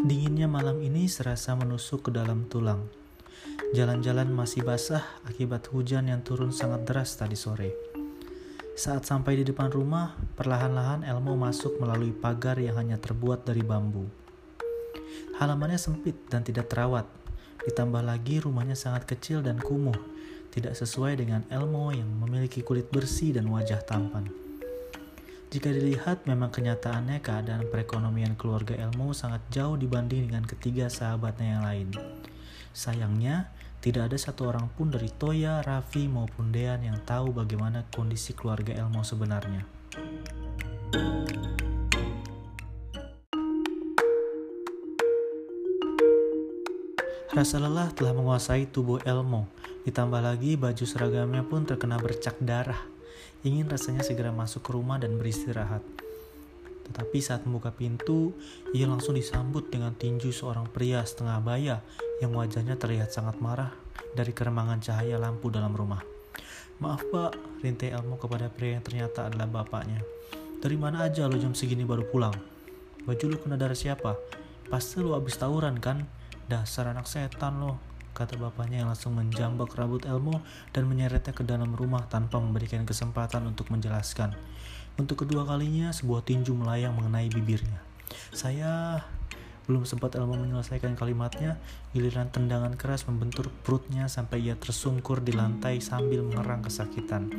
Dinginnya 0.00 0.48
malam 0.48 0.80
ini 0.80 1.12
serasa 1.12 1.52
menusuk 1.52 2.08
ke 2.08 2.10
dalam 2.16 2.48
tulang. 2.48 2.88
Jalan-jalan 3.76 4.32
masih 4.32 4.64
basah 4.64 5.04
akibat 5.28 5.68
hujan 5.68 6.08
yang 6.08 6.24
turun 6.24 6.56
sangat 6.56 6.88
deras 6.88 7.20
tadi 7.20 7.36
sore. 7.36 7.76
Saat 8.80 9.04
sampai 9.04 9.36
di 9.36 9.44
depan 9.44 9.68
rumah, 9.68 10.16
perlahan-lahan 10.40 11.04
Elmo 11.04 11.36
masuk 11.36 11.76
melalui 11.76 12.16
pagar 12.16 12.56
yang 12.56 12.80
hanya 12.80 12.96
terbuat 12.96 13.44
dari 13.44 13.60
bambu. 13.60 14.08
Halamannya 15.36 15.76
sempit 15.76 16.16
dan 16.32 16.48
tidak 16.48 16.72
terawat. 16.72 17.04
Ditambah 17.68 18.00
lagi 18.00 18.40
rumahnya 18.40 18.80
sangat 18.80 19.04
kecil 19.04 19.44
dan 19.44 19.60
kumuh, 19.60 20.00
tidak 20.48 20.80
sesuai 20.80 21.20
dengan 21.20 21.44
Elmo 21.52 21.92
yang 21.92 22.08
memiliki 22.08 22.64
kulit 22.64 22.88
bersih 22.88 23.36
dan 23.36 23.52
wajah 23.52 23.84
tampan. 23.84 24.49
Jika 25.50 25.66
dilihat, 25.66 26.30
memang 26.30 26.54
kenyataannya 26.54 27.18
keadaan 27.18 27.66
perekonomian 27.74 28.38
keluarga 28.38 28.78
Elmo 28.78 29.10
sangat 29.10 29.42
jauh 29.50 29.74
dibanding 29.74 30.30
dengan 30.30 30.46
ketiga 30.46 30.86
sahabatnya 30.86 31.58
yang 31.58 31.64
lain. 31.66 31.88
Sayangnya, 32.70 33.50
tidak 33.82 34.14
ada 34.14 34.14
satu 34.14 34.46
orang 34.46 34.70
pun 34.78 34.94
dari 34.94 35.10
Toya, 35.10 35.58
Raffi, 35.66 36.06
maupun 36.06 36.54
Dean 36.54 36.86
yang 36.86 37.02
tahu 37.02 37.34
bagaimana 37.34 37.82
kondisi 37.90 38.30
keluarga 38.30 38.78
Elmo 38.78 39.02
sebenarnya. 39.02 39.66
Rasa 47.34 47.58
lelah 47.58 47.90
telah 47.90 48.14
menguasai 48.14 48.70
tubuh 48.70 49.02
Elmo, 49.02 49.50
ditambah 49.82 50.22
lagi 50.22 50.54
baju 50.54 50.84
seragamnya 50.86 51.42
pun 51.42 51.66
terkena 51.66 51.98
bercak 51.98 52.38
darah 52.38 52.99
ingin 53.40 53.68
rasanya 53.68 54.04
segera 54.04 54.28
masuk 54.32 54.60
ke 54.66 54.70
rumah 54.76 55.00
dan 55.00 55.16
beristirahat. 55.16 55.80
Tetapi 56.90 57.18
saat 57.22 57.46
membuka 57.46 57.70
pintu, 57.70 58.34
ia 58.74 58.84
langsung 58.84 59.14
disambut 59.14 59.70
dengan 59.70 59.94
tinju 59.94 60.34
seorang 60.34 60.66
pria 60.66 61.06
setengah 61.06 61.38
baya 61.38 61.76
yang 62.18 62.34
wajahnya 62.34 62.74
terlihat 62.74 63.14
sangat 63.14 63.38
marah 63.38 63.70
dari 64.12 64.34
keremangan 64.34 64.82
cahaya 64.82 65.16
lampu 65.16 65.48
dalam 65.48 65.70
rumah. 65.70 66.02
Maaf 66.82 67.04
pak, 67.12 67.36
rintai 67.62 67.92
Elmo 67.92 68.18
kepada 68.18 68.50
pria 68.50 68.80
yang 68.80 68.84
ternyata 68.84 69.28
adalah 69.30 69.46
bapaknya. 69.46 70.02
Dari 70.60 70.76
mana 70.76 71.08
aja 71.08 71.28
lo 71.30 71.36
jam 71.38 71.54
segini 71.56 71.86
baru 71.86 72.04
pulang? 72.08 72.34
Baju 73.06 73.24
lo 73.32 73.36
kena 73.40 73.56
darah 73.56 73.76
siapa? 73.76 74.16
Pasti 74.68 75.00
lo 75.00 75.16
abis 75.16 75.40
tawuran 75.40 75.80
kan? 75.80 76.04
Dasar 76.50 76.90
anak 76.90 77.06
setan 77.06 77.62
lo, 77.62 77.78
kata 78.12 78.36
bapaknya 78.36 78.84
yang 78.84 78.88
langsung 78.90 79.16
menjambak 79.16 79.72
rambut 79.74 80.04
Elmo 80.04 80.42
dan 80.74 80.86
menyeretnya 80.86 81.34
ke 81.34 81.46
dalam 81.46 81.72
rumah 81.74 82.06
tanpa 82.10 82.38
memberikan 82.42 82.82
kesempatan 82.84 83.46
untuk 83.46 83.70
menjelaskan. 83.70 84.34
Untuk 84.98 85.24
kedua 85.24 85.48
kalinya, 85.48 85.94
sebuah 85.94 86.26
tinju 86.26 86.52
melayang 86.52 86.92
mengenai 86.92 87.30
bibirnya. 87.32 87.80
Saya 88.34 89.00
belum 89.70 89.86
sempat 89.86 90.18
Elmo 90.18 90.34
menyelesaikan 90.34 90.98
kalimatnya, 90.98 91.54
giliran 91.94 92.26
tendangan 92.34 92.74
keras 92.74 93.06
membentur 93.06 93.54
perutnya 93.62 94.10
sampai 94.10 94.42
ia 94.42 94.58
tersungkur 94.58 95.22
di 95.22 95.30
lantai 95.30 95.78
sambil 95.78 96.26
mengerang 96.26 96.66
kesakitan. 96.66 97.30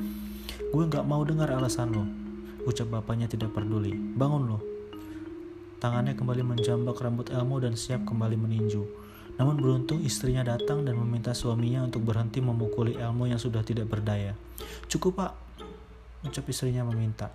Gue 0.72 0.88
gak 0.88 1.04
mau 1.04 1.20
dengar 1.28 1.52
alasan 1.52 1.92
lo, 1.92 2.08
ucap 2.64 2.88
bapaknya 2.88 3.28
tidak 3.28 3.52
peduli. 3.52 3.92
Bangun 3.92 4.48
lo. 4.48 4.60
Tangannya 5.84 6.16
kembali 6.16 6.56
menjambak 6.56 7.04
rambut 7.04 7.34
Elmo 7.36 7.60
dan 7.60 7.76
siap 7.76 8.08
kembali 8.08 8.40
meninju. 8.40 9.11
Namun 9.40 9.56
beruntung 9.60 10.04
istrinya 10.04 10.44
datang 10.44 10.84
dan 10.84 10.98
meminta 10.98 11.32
suaminya 11.32 11.86
untuk 11.86 12.04
berhenti 12.04 12.44
memukuli 12.44 12.98
Elmo 13.00 13.30
yang 13.30 13.40
sudah 13.40 13.64
tidak 13.64 13.88
berdaya. 13.88 14.36
Cukup 14.92 15.22
pak, 15.22 15.32
ucap 16.26 16.46
istrinya 16.50 16.84
meminta. 16.88 17.32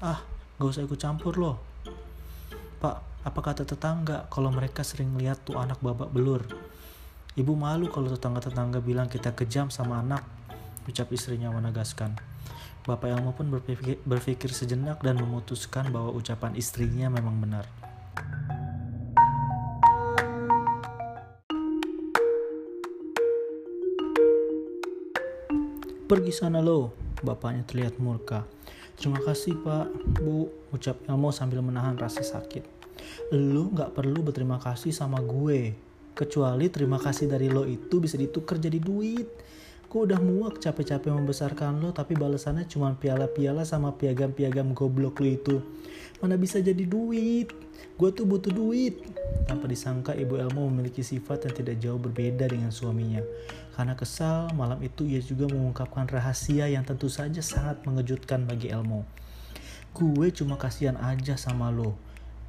Ah, 0.00 0.24
gak 0.56 0.68
usah 0.70 0.84
ikut 0.84 0.98
campur 0.98 1.36
loh. 1.36 1.56
Pak, 2.80 2.96
apa 3.28 3.40
kata 3.44 3.68
tetangga 3.68 4.24
kalau 4.32 4.48
mereka 4.48 4.80
sering 4.80 5.12
lihat 5.20 5.44
tuh 5.44 5.60
anak 5.60 5.78
babak 5.84 6.08
belur? 6.08 6.40
Ibu 7.36 7.52
malu 7.54 7.92
kalau 7.92 8.10
tetangga-tetangga 8.10 8.82
bilang 8.82 9.06
kita 9.06 9.36
kejam 9.36 9.68
sama 9.68 10.00
anak, 10.00 10.24
ucap 10.88 11.12
istrinya 11.14 11.52
menegaskan. 11.52 12.16
Bapak 12.88 13.12
Elmo 13.12 13.36
pun 13.36 13.52
berpikir, 13.52 14.00
berpikir 14.08 14.50
sejenak 14.50 15.04
dan 15.04 15.20
memutuskan 15.20 15.92
bahwa 15.92 16.16
ucapan 16.16 16.56
istrinya 16.56 17.12
memang 17.12 17.36
benar. 17.36 17.68
Pergi 26.10 26.34
sana 26.34 26.58
lo, 26.58 26.90
bapaknya 27.22 27.62
terlihat 27.62 28.02
murka. 28.02 28.42
Terima 28.98 29.22
kasih 29.22 29.54
pak, 29.62 29.94
bu, 30.18 30.50
ucap 30.74 30.98
Elmo 31.06 31.30
sambil 31.30 31.62
menahan 31.62 31.94
rasa 31.94 32.26
sakit. 32.26 32.66
Lu 33.30 33.70
gak 33.70 33.94
perlu 33.94 34.18
berterima 34.18 34.58
kasih 34.58 34.90
sama 34.90 35.22
gue, 35.22 35.70
kecuali 36.18 36.66
terima 36.66 36.98
kasih 36.98 37.30
dari 37.30 37.46
lo 37.46 37.62
itu 37.62 38.02
bisa 38.02 38.18
ditukar 38.18 38.58
jadi 38.58 38.82
duit. 38.82 39.30
Gue 39.86 40.10
udah 40.10 40.18
muak 40.18 40.58
capek-capek 40.58 41.14
membesarkan 41.14 41.78
lo 41.78 41.94
tapi 41.94 42.18
balasannya 42.18 42.66
cuma 42.66 42.90
piala-piala 42.98 43.62
sama 43.62 43.94
piagam-piagam 43.94 44.74
goblok 44.74 45.22
lo 45.22 45.30
itu. 45.30 45.56
Mana 46.18 46.34
bisa 46.34 46.58
jadi 46.58 46.90
duit? 46.90 47.54
Gue 47.94 48.10
tuh 48.10 48.26
butuh 48.26 48.50
duit. 48.50 48.98
Tanpa 49.46 49.70
disangka 49.70 50.18
ibu 50.18 50.34
Elmo 50.42 50.66
memiliki 50.66 51.06
sifat 51.06 51.46
yang 51.46 51.54
tidak 51.54 51.76
jauh 51.78 52.02
berbeda 52.02 52.50
dengan 52.50 52.74
suaminya. 52.74 53.22
Karena 53.80 53.96
kesal, 53.96 54.52
malam 54.52 54.76
itu 54.84 55.08
ia 55.08 55.24
juga 55.24 55.48
mengungkapkan 55.48 56.04
rahasia 56.04 56.68
yang 56.68 56.84
tentu 56.84 57.08
saja 57.08 57.40
sangat 57.40 57.80
mengejutkan 57.88 58.44
bagi 58.44 58.68
Elmo. 58.68 59.08
Gue 59.96 60.28
cuma 60.36 60.60
kasihan 60.60 61.00
aja 61.00 61.40
sama 61.40 61.72
lo. 61.72 61.96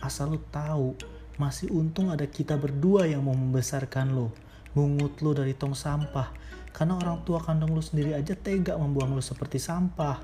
Asal 0.03 0.35
lo 0.35 0.43
tahu, 0.51 0.91
masih 1.39 1.71
untung 1.71 2.11
ada 2.11 2.27
kita 2.27 2.59
berdua 2.59 3.07
yang 3.07 3.23
mau 3.23 3.31
membesarkan 3.31 4.11
lo. 4.11 4.35
Mungut 4.75 5.23
lo 5.23 5.31
dari 5.31 5.55
tong 5.55 5.71
sampah. 5.71 6.35
Karena 6.75 6.99
orang 6.99 7.23
tua 7.23 7.39
kandung 7.39 7.71
lo 7.71 7.79
sendiri 7.79 8.11
aja 8.11 8.35
tega 8.35 8.75
membuang 8.75 9.15
lo 9.15 9.23
seperti 9.23 9.55
sampah. 9.55 10.19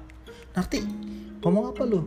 Nanti, 0.60 0.84
ngomong 1.40 1.72
apa 1.72 1.88
lo? 1.88 2.04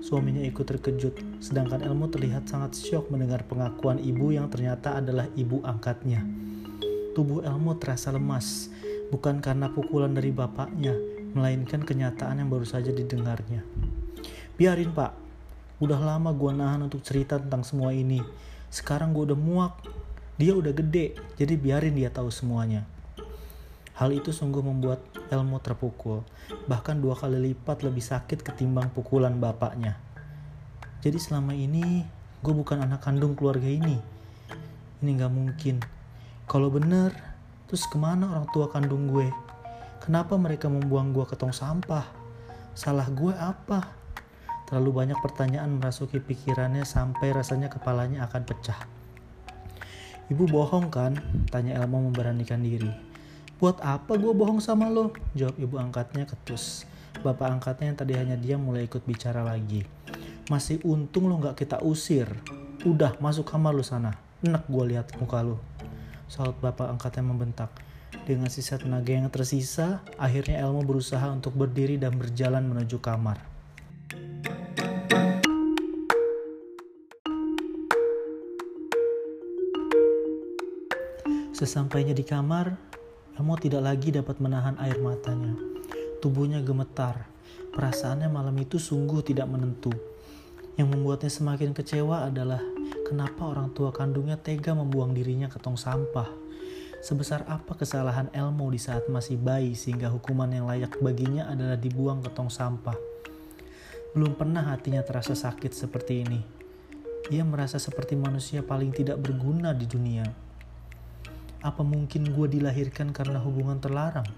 Suaminya 0.00 0.40
ikut 0.40 0.64
terkejut, 0.64 1.44
sedangkan 1.44 1.84
Elmo 1.84 2.08
terlihat 2.08 2.48
sangat 2.48 2.80
syok 2.80 3.12
mendengar 3.12 3.44
pengakuan 3.44 4.00
ibu 4.00 4.32
yang 4.32 4.48
ternyata 4.48 4.96
adalah 5.04 5.28
ibu 5.36 5.60
angkatnya. 5.68 6.47
Tubuh 7.18 7.42
Elmo 7.42 7.74
terasa 7.74 8.14
lemas, 8.14 8.70
bukan 9.10 9.42
karena 9.42 9.66
pukulan 9.74 10.14
dari 10.14 10.30
bapaknya, 10.30 10.94
melainkan 11.34 11.82
kenyataan 11.82 12.38
yang 12.38 12.46
baru 12.46 12.62
saja 12.62 12.94
didengarnya. 12.94 13.66
Biarin 14.54 14.94
pak, 14.94 15.18
udah 15.82 15.98
lama 15.98 16.30
gue 16.30 16.54
nahan 16.54 16.86
untuk 16.86 17.02
cerita 17.02 17.34
tentang 17.42 17.66
semua 17.66 17.90
ini. 17.90 18.22
Sekarang 18.70 19.10
gue 19.10 19.34
udah 19.34 19.34
muak, 19.34 19.82
dia 20.38 20.54
udah 20.54 20.70
gede, 20.70 21.18
jadi 21.34 21.58
biarin 21.58 21.98
dia 21.98 22.06
tahu 22.06 22.30
semuanya. 22.30 22.86
Hal 23.98 24.14
itu 24.14 24.30
sungguh 24.30 24.62
membuat 24.62 25.02
Elmo 25.26 25.58
terpukul, 25.58 26.22
bahkan 26.70 27.02
dua 27.02 27.18
kali 27.18 27.50
lipat 27.50 27.82
lebih 27.82 28.06
sakit 28.06 28.46
ketimbang 28.46 28.94
pukulan 28.94 29.34
bapaknya. 29.42 29.98
Jadi 31.02 31.18
selama 31.18 31.50
ini 31.50 32.06
gue 32.46 32.54
bukan 32.54 32.78
anak 32.78 33.02
kandung 33.02 33.34
keluarga 33.34 33.66
ini. 33.66 33.98
Ini 35.02 35.10
gak 35.18 35.34
mungkin. 35.34 35.97
Kalau 36.48 36.72
bener, 36.72 37.12
terus 37.68 37.84
ke 37.84 38.00
mana 38.00 38.24
orang 38.24 38.48
tua 38.48 38.72
kandung 38.72 39.12
gue? 39.12 39.28
Kenapa 40.00 40.32
mereka 40.40 40.72
membuang 40.72 41.12
gue 41.12 41.28
ke 41.28 41.36
tong 41.36 41.52
sampah? 41.52 42.08
Salah 42.72 43.04
gue 43.12 43.36
apa? 43.36 43.92
Terlalu 44.64 44.96
banyak 44.96 45.20
pertanyaan 45.20 45.76
merasuki 45.76 46.16
pikirannya 46.16 46.88
sampai 46.88 47.36
rasanya 47.36 47.68
kepalanya 47.68 48.24
akan 48.24 48.48
pecah. 48.48 48.80
Ibu 50.32 50.48
bohong 50.48 50.88
kan? 50.88 51.20
Tanya 51.52 51.76
Elmo 51.84 52.00
memberanikan 52.00 52.64
diri. 52.64 52.88
Buat 53.60 53.84
apa 53.84 54.16
gue 54.16 54.32
bohong 54.32 54.64
sama 54.64 54.88
lo? 54.88 55.12
Jawab 55.36 55.60
ibu 55.60 55.76
angkatnya 55.76 56.24
ketus. 56.24 56.88
Bapak 57.20 57.60
angkatnya 57.60 57.92
yang 57.92 57.98
tadi 58.00 58.12
hanya 58.16 58.36
diam 58.40 58.64
mulai 58.64 58.88
ikut 58.88 59.04
bicara 59.04 59.44
lagi. 59.44 59.84
Masih 60.48 60.80
untung 60.88 61.28
lo 61.28 61.36
gak 61.44 61.60
kita 61.60 61.84
usir. 61.84 62.24
Udah 62.88 63.20
masuk 63.20 63.44
kamar 63.44 63.76
lo 63.76 63.84
sana. 63.84 64.16
Enak 64.40 64.64
gue 64.64 64.96
lihat 64.96 65.12
muka 65.20 65.44
lo 65.44 65.60
saut 66.28 66.54
bapak 66.60 66.92
angkatnya 66.92 67.24
membentak. 67.24 67.72
Dengan 68.28 68.48
sisa 68.52 68.76
tenaga 68.76 69.12
yang 69.12 69.28
tersisa, 69.32 70.04
akhirnya 70.20 70.60
Elmo 70.60 70.84
berusaha 70.84 71.28
untuk 71.32 71.56
berdiri 71.56 71.96
dan 71.96 72.16
berjalan 72.16 72.64
menuju 72.64 73.00
kamar. 73.00 73.40
Sesampainya 81.52 82.14
di 82.14 82.22
kamar, 82.22 82.78
Elmo 83.34 83.58
tidak 83.58 83.82
lagi 83.82 84.14
dapat 84.14 84.38
menahan 84.38 84.78
air 84.78 85.00
matanya. 85.02 85.58
Tubuhnya 86.22 86.62
gemetar. 86.62 87.26
Perasaannya 87.74 88.30
malam 88.30 88.54
itu 88.62 88.78
sungguh 88.78 89.26
tidak 89.26 89.50
menentu. 89.50 90.07
Yang 90.78 90.94
membuatnya 90.94 91.26
semakin 91.26 91.74
kecewa 91.74 92.30
adalah 92.30 92.62
kenapa 93.02 93.50
orang 93.50 93.74
tua 93.74 93.90
kandungnya 93.90 94.38
tega 94.38 94.78
membuang 94.78 95.10
dirinya 95.10 95.50
ke 95.50 95.58
tong 95.58 95.74
sampah. 95.74 96.30
Sebesar 97.02 97.42
apa 97.50 97.74
kesalahan 97.74 98.30
Elmo 98.30 98.70
di 98.70 98.78
saat 98.78 99.10
masih 99.10 99.42
bayi 99.42 99.74
sehingga 99.74 100.06
hukuman 100.06 100.46
yang 100.46 100.70
layak 100.70 100.94
baginya 101.02 101.50
adalah 101.50 101.74
dibuang 101.74 102.22
ke 102.22 102.30
tong 102.30 102.46
sampah. 102.46 102.94
Belum 104.14 104.38
pernah 104.38 104.70
hatinya 104.70 105.02
terasa 105.02 105.34
sakit 105.34 105.74
seperti 105.74 106.22
ini. 106.22 106.40
Ia 107.34 107.42
merasa 107.42 107.82
seperti 107.82 108.14
manusia 108.14 108.62
paling 108.62 108.94
tidak 108.94 109.18
berguna 109.18 109.74
di 109.74 109.90
dunia. 109.90 110.30
Apa 111.58 111.82
mungkin 111.82 112.30
gue 112.30 112.46
dilahirkan 112.54 113.10
karena 113.10 113.42
hubungan 113.42 113.82
terlarang? 113.82 114.30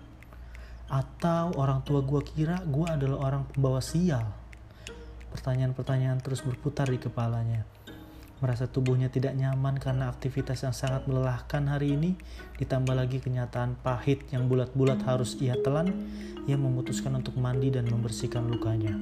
Atau 0.89 1.53
orang 1.61 1.85
tua 1.85 2.01
gue 2.01 2.25
kira 2.25 2.65
gue 2.65 2.89
adalah 2.89 3.29
orang 3.29 3.45
pembawa 3.45 3.85
sial? 3.85 4.40
Pertanyaan-pertanyaan 5.31 6.19
terus 6.21 6.43
berputar 6.43 6.91
di 6.91 6.99
kepalanya 6.99 7.65
merasa 8.41 8.65
tubuhnya 8.65 9.13
tidak 9.13 9.37
nyaman 9.37 9.77
karena 9.77 10.09
aktivitas 10.09 10.65
yang 10.65 10.73
sangat 10.73 11.05
melelahkan 11.05 11.69
hari 11.69 11.93
ini, 11.93 12.17
ditambah 12.57 12.97
lagi 12.97 13.21
kenyataan 13.21 13.77
pahit 13.85 14.25
yang 14.33 14.49
bulat-bulat 14.49 15.05
harus 15.05 15.37
ia 15.45 15.61
telan, 15.61 15.93
ia 16.49 16.57
memutuskan 16.57 17.21
untuk 17.21 17.37
mandi 17.37 17.69
dan 17.69 17.85
membersihkan 17.85 18.49
lukanya. 18.49 18.97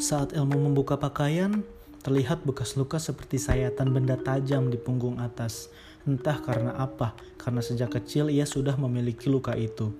Saat 0.00 0.36
Elmo 0.36 0.60
membuka 0.60 1.00
pakaian, 1.00 1.64
terlihat 2.04 2.44
bekas 2.44 2.76
luka 2.76 3.00
seperti 3.00 3.40
sayatan 3.40 3.92
benda 3.96 4.20
tajam 4.20 4.68
di 4.68 4.76
punggung 4.76 5.16
atas. 5.16 5.72
Entah 6.08 6.40
karena 6.40 6.76
apa, 6.80 7.12
karena 7.36 7.60
sejak 7.60 7.92
kecil 8.00 8.32
ia 8.32 8.48
sudah 8.48 8.76
memiliki 8.80 9.28
luka 9.28 9.52
itu. 9.52 9.92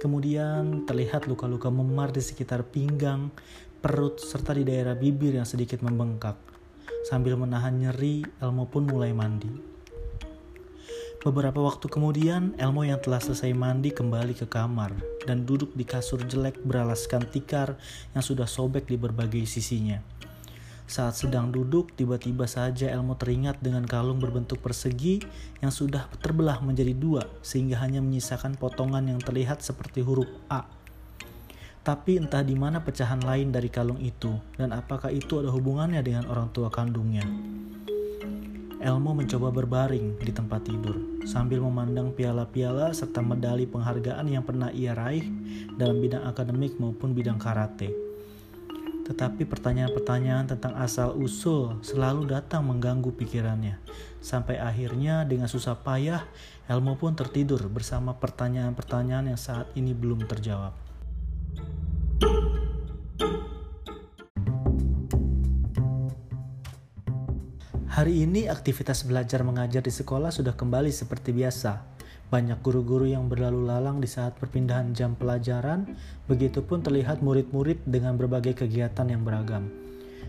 Kemudian 0.00 0.84
terlihat 0.84 1.24
luka-luka 1.28 1.72
memar 1.72 2.12
di 2.12 2.20
sekitar 2.20 2.68
pinggang, 2.68 3.32
perut, 3.80 4.20
serta 4.20 4.56
di 4.56 4.64
daerah 4.64 4.96
bibir 4.96 5.36
yang 5.36 5.48
sedikit 5.48 5.80
membengkak. 5.84 6.36
Sambil 7.06 7.38
menahan 7.38 7.76
nyeri, 7.78 8.26
Elmo 8.42 8.66
pun 8.66 8.88
mulai 8.88 9.14
mandi. 9.14 9.76
Beberapa 11.26 11.58
waktu 11.58 11.90
kemudian, 11.90 12.54
Elmo 12.54 12.86
yang 12.86 13.02
telah 13.02 13.18
selesai 13.18 13.50
mandi 13.50 13.90
kembali 13.90 14.38
ke 14.38 14.46
kamar 14.46 14.94
dan 15.26 15.42
duduk 15.42 15.74
di 15.74 15.82
kasur 15.82 16.22
jelek 16.22 16.62
beralaskan 16.62 17.26
tikar 17.26 17.74
yang 18.14 18.22
sudah 18.22 18.46
sobek 18.46 18.86
di 18.86 18.94
berbagai 18.94 19.42
sisinya. 19.42 19.98
Saat 20.86 21.18
sedang 21.18 21.50
duduk, 21.50 21.90
tiba-tiba 21.98 22.46
saja 22.46 22.86
Elmo 22.86 23.18
teringat 23.18 23.58
dengan 23.58 23.82
kalung 23.82 24.22
berbentuk 24.22 24.62
persegi 24.62 25.18
yang 25.58 25.74
sudah 25.74 26.06
terbelah 26.22 26.62
menjadi 26.62 26.94
dua 26.94 27.26
sehingga 27.42 27.82
hanya 27.82 27.98
menyisakan 27.98 28.54
potongan 28.54 29.10
yang 29.10 29.18
terlihat 29.18 29.66
seperti 29.66 30.06
huruf 30.06 30.30
A. 30.46 30.62
Tapi 31.82 32.22
entah 32.22 32.46
di 32.46 32.54
mana 32.54 32.86
pecahan 32.86 33.18
lain 33.18 33.50
dari 33.50 33.66
kalung 33.66 33.98
itu 33.98 34.38
dan 34.54 34.70
apakah 34.70 35.10
itu 35.10 35.42
ada 35.42 35.50
hubungannya 35.50 36.02
dengan 36.06 36.30
orang 36.30 36.54
tua 36.54 36.70
kandungnya. 36.70 37.26
Elmo 38.78 39.10
mencoba 39.10 39.50
berbaring 39.50 40.22
di 40.22 40.30
tempat 40.30 40.70
tidur 40.70 41.26
sambil 41.26 41.58
memandang 41.66 42.14
piala-piala 42.14 42.94
serta 42.94 43.18
medali 43.18 43.66
penghargaan 43.66 44.30
yang 44.30 44.46
pernah 44.46 44.70
ia 44.70 44.94
raih 44.94 45.26
dalam 45.74 45.98
bidang 45.98 46.22
akademik 46.30 46.78
maupun 46.78 47.10
bidang 47.10 47.42
karate. 47.42 48.05
Tetapi 49.06 49.46
pertanyaan-pertanyaan 49.46 50.50
tentang 50.50 50.74
asal-usul 50.74 51.78
selalu 51.86 52.26
datang 52.26 52.66
mengganggu 52.66 53.14
pikirannya. 53.14 53.78
Sampai 54.18 54.58
akhirnya 54.58 55.22
dengan 55.22 55.46
susah 55.46 55.78
payah, 55.78 56.26
Elmo 56.66 56.98
pun 56.98 57.14
tertidur 57.14 57.62
bersama 57.70 58.18
pertanyaan-pertanyaan 58.18 59.30
yang 59.30 59.38
saat 59.38 59.70
ini 59.78 59.94
belum 59.94 60.26
terjawab. 60.26 60.74
Hari 67.96 68.28
ini 68.28 68.50
aktivitas 68.50 69.08
belajar 69.08 69.40
mengajar 69.40 69.80
di 69.80 69.88
sekolah 69.88 70.28
sudah 70.28 70.52
kembali 70.52 70.90
seperti 70.92 71.32
biasa. 71.32 71.95
Banyak 72.26 72.58
guru-guru 72.58 73.06
yang 73.06 73.30
berlalu 73.30 73.70
lalang 73.70 74.02
di 74.02 74.10
saat 74.10 74.34
perpindahan 74.34 74.90
jam 74.98 75.14
pelajaran, 75.14 75.94
begitupun 76.26 76.82
terlihat 76.82 77.22
murid-murid 77.22 77.86
dengan 77.86 78.18
berbagai 78.18 78.66
kegiatan 78.66 79.06
yang 79.06 79.22
beragam. 79.22 79.70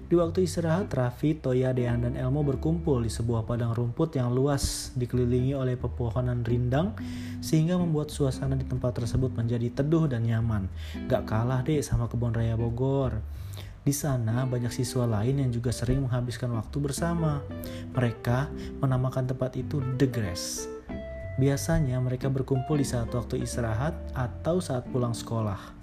Di 0.07 0.15
waktu 0.15 0.47
istirahat, 0.47 0.87
Raffi, 0.95 1.35
Toya, 1.35 1.75
Dean, 1.75 1.99
dan 1.99 2.15
Elmo 2.15 2.39
berkumpul 2.39 3.03
di 3.03 3.11
sebuah 3.11 3.43
padang 3.43 3.75
rumput 3.75 4.15
yang 4.15 4.31
luas 4.31 4.95
dikelilingi 4.95 5.51
oleh 5.51 5.75
pepohonan 5.75 6.47
rindang 6.47 6.95
sehingga 7.43 7.75
membuat 7.75 8.07
suasana 8.07 8.55
di 8.55 8.63
tempat 8.63 9.03
tersebut 9.03 9.35
menjadi 9.35 9.67
teduh 9.83 10.07
dan 10.07 10.23
nyaman. 10.23 10.71
Gak 11.11 11.27
kalah 11.27 11.59
deh 11.59 11.83
sama 11.83 12.07
kebun 12.07 12.31
raya 12.31 12.55
Bogor. 12.55 13.19
Di 13.83 13.91
sana 13.91 14.47
banyak 14.47 14.71
siswa 14.71 15.03
lain 15.03 15.43
yang 15.43 15.51
juga 15.51 15.75
sering 15.75 16.07
menghabiskan 16.07 16.55
waktu 16.55 16.77
bersama. 16.79 17.43
Mereka 17.91 18.47
menamakan 18.79 19.27
tempat 19.27 19.59
itu 19.59 19.83
The 19.99 20.07
Grass. 20.07 20.76
Biasanya 21.37 22.01
mereka 22.01 22.33
berkumpul 22.33 22.81
di 22.81 22.87
saat 22.89 23.13
waktu 23.13 23.45
istirahat 23.45 23.93
atau 24.17 24.57
saat 24.57 24.89
pulang 24.89 25.13
sekolah. 25.13 25.77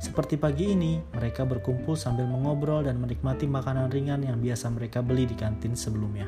Seperti 0.00 0.40
pagi 0.40 0.72
ini, 0.72 0.96
mereka 1.12 1.44
berkumpul 1.44 1.92
sambil 1.92 2.24
mengobrol 2.24 2.80
dan 2.88 2.96
menikmati 2.96 3.44
makanan 3.44 3.92
ringan 3.92 4.24
yang 4.24 4.40
biasa 4.40 4.72
mereka 4.72 5.04
beli 5.04 5.28
di 5.28 5.36
kantin 5.36 5.76
sebelumnya. 5.76 6.24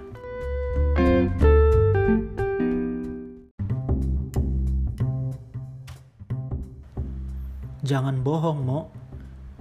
Jangan 7.80 8.20
bohong, 8.20 8.60
Mo. 8.60 8.92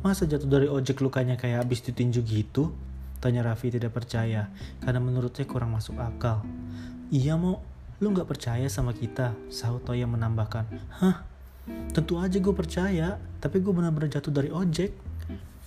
Masa 0.04 0.28
jatuh 0.28 0.52
dari 0.52 0.68
ojek 0.68 1.00
lukanya 1.00 1.40
kayak 1.40 1.64
habis 1.64 1.80
ditinju 1.80 2.20
gitu? 2.28 2.76
Tanya 3.24 3.48
Raffi 3.48 3.72
tidak 3.72 3.96
percaya, 3.96 4.52
karena 4.84 5.00
menurutnya 5.00 5.48
kurang 5.48 5.72
masuk 5.72 5.96
akal. 6.04 6.44
Iya, 7.16 7.40
Mo 7.40 7.75
Lu 8.04 8.12
gak 8.12 8.28
percaya 8.28 8.68
sama 8.68 8.92
kita? 8.92 9.32
Sahut 9.48 9.80
Toya 9.88 10.04
menambahkan. 10.04 10.68
Hah? 11.00 11.24
Tentu 11.96 12.20
aja 12.20 12.36
gue 12.36 12.52
percaya, 12.52 13.16
tapi 13.40 13.64
gue 13.64 13.72
benar-benar 13.72 14.12
jatuh 14.12 14.36
dari 14.36 14.52
ojek. 14.52 14.92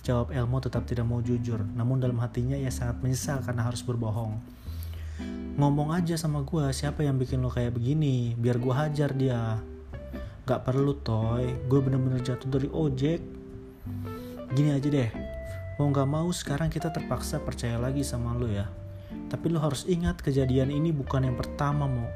Jawab 0.05 0.29
Elmo 0.31 0.61
tetap 0.61 0.85
tidak 0.85 1.09
mau 1.09 1.19
jujur, 1.25 1.59
namun 1.73 1.97
dalam 1.97 2.21
hatinya 2.21 2.55
ia 2.55 2.69
sangat 2.69 3.01
menyesal 3.01 3.41
karena 3.41 3.65
harus 3.65 3.81
berbohong. 3.81 4.37
Ngomong 5.59 5.91
aja 5.91 6.15
sama 6.15 6.45
gue 6.47 6.69
siapa 6.71 7.03
yang 7.03 7.19
bikin 7.19 7.43
lo 7.43 7.51
kayak 7.51 7.75
begini, 7.75 8.37
biar 8.37 8.61
gue 8.61 8.73
hajar 8.77 9.11
dia. 9.11 9.59
Gak 10.45 10.63
perlu 10.63 10.95
Toy, 11.01 11.49
gue 11.65 11.79
bener-bener 11.81 12.23
jatuh 12.23 12.47
dari 12.47 12.69
ojek. 12.71 13.19
Gini 14.53 14.69
aja 14.69 14.87
deh, 14.87 15.09
mau 15.81 15.91
gak 15.91 16.07
mau 16.07 16.29
sekarang 16.29 16.69
kita 16.71 16.93
terpaksa 16.93 17.41
percaya 17.43 17.75
lagi 17.81 18.05
sama 18.05 18.37
lo 18.37 18.47
ya. 18.47 18.69
Tapi 19.29 19.45
lo 19.53 19.61
harus 19.61 19.85
ingat 19.85 20.19
kejadian 20.25 20.73
ini 20.73 20.89
bukan 20.89 21.29
yang 21.29 21.37
pertama 21.37 21.85
mau. 21.85 22.09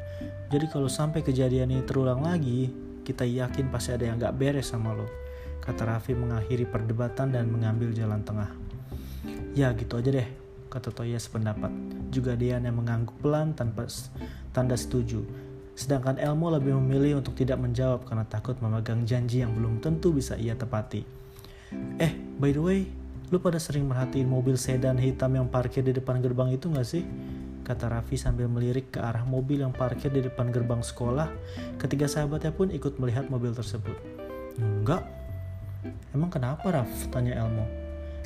Jadi 0.50 0.65
kalau 0.69 0.89
sampai 0.89 1.21
kejadian 1.21 1.69
ini 1.69 1.81
terulang 1.86 2.25
lagi, 2.25 2.74
kita 3.06 3.24
yakin 3.24 3.69
pasti 3.69 3.94
ada 3.94 4.10
yang 4.10 4.18
gak 4.18 4.33
beres 4.33 4.74
sama 4.74 4.97
lo. 4.97 5.06
Kata 5.61 5.87
Raffi 5.87 6.18
mengakhiri 6.18 6.68
perdebatan 6.68 7.31
dan 7.31 7.47
mengambil 7.47 7.94
jalan 7.95 8.26
tengah. 8.26 8.52
Ya 9.54 9.69
gitu 9.78 10.02
aja 10.02 10.09
deh, 10.09 10.28
kata 10.68 10.90
Toya 10.90 11.21
sependapat. 11.21 11.69
Juga 12.09 12.33
dia 12.33 12.57
yang 12.57 12.73
mengangguk 12.73 13.16
pelan 13.21 13.54
tanpa 13.54 13.85
tanda 14.52 14.73
setuju. 14.73 15.21
Sedangkan 15.73 16.18
Elmo 16.21 16.54
lebih 16.54 16.78
memilih 16.78 17.21
untuk 17.21 17.33
tidak 17.37 17.61
menjawab 17.61 18.06
karena 18.06 18.26
takut 18.26 18.57
memegang 18.61 19.06
janji 19.06 19.42
yang 19.42 19.54
belum 19.54 19.81
tentu 19.81 20.14
bisa 20.14 20.37
ia 20.37 20.54
tepati. 20.54 21.06
Eh, 21.97 22.14
by 22.37 22.54
the 22.54 22.61
way, 22.61 22.80
Lu 23.33 23.42
pada 23.42 23.57
sering 23.57 23.90
merhatiin 23.90 24.30
mobil 24.30 24.54
sedan 24.54 24.94
hitam 25.02 25.33
yang 25.33 25.49
parkir 25.49 25.81
di 25.81 25.90
depan 25.90 26.21
gerbang 26.21 26.54
itu 26.54 26.69
gak 26.69 26.85
sih? 26.85 27.02
Kata 27.66 27.90
Raffi 27.90 28.13
sambil 28.13 28.45
melirik 28.45 28.94
ke 28.94 29.02
arah 29.02 29.25
mobil 29.25 29.66
yang 29.66 29.73
parkir 29.73 30.13
di 30.13 30.21
depan 30.21 30.54
gerbang 30.54 30.85
sekolah. 30.85 31.33
Ketiga 31.81 32.06
sahabatnya 32.06 32.54
pun 32.54 32.69
ikut 32.69 33.02
melihat 33.02 33.25
mobil 33.33 33.49
tersebut. 33.49 33.97
Enggak. 34.61 35.02
Emang 36.13 36.30
kenapa 36.30 36.69
Raff? 36.69 36.94
Tanya 37.09 37.42
Elmo. 37.42 37.66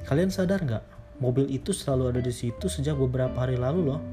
Kalian 0.03 0.27
sadar 0.27 0.59
nggak? 0.59 0.83
Mobil 1.23 1.55
itu 1.55 1.71
selalu 1.71 2.11
ada 2.11 2.19
di 2.19 2.35
situ 2.35 2.67
sejak 2.67 2.99
beberapa 2.99 3.47
hari 3.47 3.55
lalu 3.55 3.95
loh. 3.95 4.03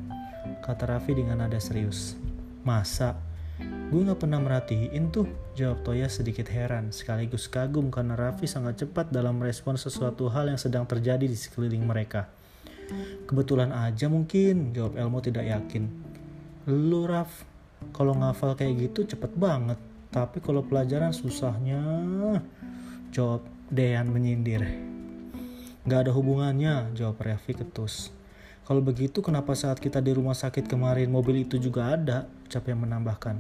Kata 0.62 0.94
Raffi 0.94 1.10
dengan 1.10 1.42
nada 1.42 1.58
serius. 1.58 2.14
Masa? 2.62 3.18
Gue 3.62 4.02
gak 4.02 4.26
pernah 4.26 4.42
merhatiin 4.42 5.14
tuh, 5.14 5.30
jawab 5.54 5.86
Toya 5.86 6.10
sedikit 6.10 6.50
heran, 6.50 6.90
sekaligus 6.90 7.46
kagum 7.46 7.94
karena 7.94 8.18
Raffi 8.18 8.50
sangat 8.50 8.82
cepat 8.82 9.14
dalam 9.14 9.38
merespon 9.38 9.78
sesuatu 9.78 10.26
hal 10.26 10.50
yang 10.50 10.58
sedang 10.58 10.82
terjadi 10.82 11.22
di 11.22 11.38
sekeliling 11.38 11.86
mereka. 11.86 12.26
Kebetulan 13.30 13.70
aja 13.70 14.10
mungkin, 14.10 14.74
jawab 14.74 14.98
Elmo 14.98 15.22
tidak 15.22 15.46
yakin. 15.46 15.86
Lu 16.66 17.06
Raf, 17.06 17.46
kalau 17.94 18.18
ngafal 18.18 18.58
kayak 18.58 18.90
gitu 18.90 19.06
cepet 19.06 19.30
banget, 19.38 19.78
tapi 20.10 20.42
kalau 20.42 20.66
pelajaran 20.66 21.14
susahnya, 21.14 21.80
jawab 23.14 23.46
Dean 23.70 24.10
menyindir. 24.10 24.66
Gak 25.86 26.08
ada 26.08 26.12
hubungannya, 26.16 26.90
jawab 26.98 27.22
Raffi 27.22 27.54
ketus. 27.54 28.10
Kalau 28.64 28.80
begitu 28.80 29.20
kenapa 29.20 29.52
saat 29.52 29.76
kita 29.76 30.00
di 30.00 30.16
rumah 30.16 30.32
sakit 30.32 30.64
kemarin 30.64 31.12
mobil 31.12 31.44
itu 31.44 31.60
juga 31.60 31.92
ada? 31.92 32.24
Ucap 32.48 32.64
yang 32.64 32.80
menambahkan. 32.80 33.36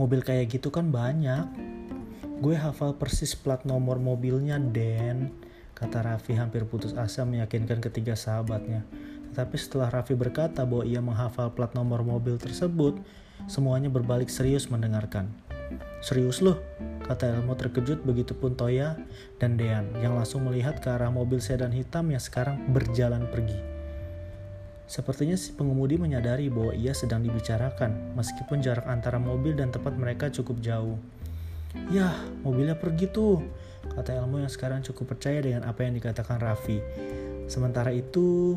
Mobil 0.00 0.24
kayak 0.24 0.56
gitu 0.56 0.72
kan 0.72 0.88
banyak. 0.88 1.44
Gue 2.40 2.56
hafal 2.56 2.96
persis 2.96 3.36
plat 3.36 3.60
nomor 3.68 4.00
mobilnya, 4.00 4.56
Den. 4.56 5.36
Kata 5.76 6.00
Raffi 6.00 6.32
hampir 6.32 6.64
putus 6.64 6.96
asa 6.96 7.28
meyakinkan 7.28 7.84
ketiga 7.84 8.16
sahabatnya. 8.16 8.88
Tetapi 9.36 9.56
setelah 9.60 9.92
Raffi 9.92 10.16
berkata 10.16 10.64
bahwa 10.64 10.88
ia 10.88 11.04
menghafal 11.04 11.52
plat 11.52 11.76
nomor 11.76 12.00
mobil 12.08 12.40
tersebut, 12.40 12.96
semuanya 13.52 13.92
berbalik 13.92 14.32
serius 14.32 14.72
mendengarkan. 14.72 15.28
Serius 16.00 16.40
loh, 16.40 16.56
kata 17.04 17.36
Elmo 17.36 17.52
terkejut 17.52 18.00
begitupun 18.00 18.56
Toya 18.56 18.96
dan 19.36 19.60
Dean 19.60 19.92
yang 20.00 20.16
langsung 20.16 20.48
melihat 20.48 20.80
ke 20.80 20.88
arah 20.88 21.12
mobil 21.12 21.36
sedan 21.44 21.76
hitam 21.76 22.08
yang 22.08 22.22
sekarang 22.22 22.72
berjalan 22.72 23.28
pergi. 23.28 23.73
Sepertinya 24.84 25.34
si 25.34 25.56
pengemudi 25.56 25.96
menyadari 25.96 26.52
bahwa 26.52 26.76
ia 26.76 26.92
sedang 26.92 27.24
dibicarakan 27.24 28.14
meskipun 28.14 28.60
jarak 28.60 28.84
antara 28.84 29.16
mobil 29.16 29.56
dan 29.56 29.72
tempat 29.72 29.96
mereka 29.96 30.28
cukup 30.28 30.60
jauh. 30.60 31.00
Yah, 31.90 32.14
mobilnya 32.44 32.78
pergi 32.78 33.10
tuh, 33.10 33.42
kata 33.96 34.14
Elmo 34.22 34.38
yang 34.38 34.52
sekarang 34.52 34.84
cukup 34.86 35.16
percaya 35.16 35.42
dengan 35.42 35.66
apa 35.66 35.82
yang 35.82 35.96
dikatakan 35.98 36.38
Raffi. 36.38 36.78
Sementara 37.50 37.90
itu, 37.90 38.56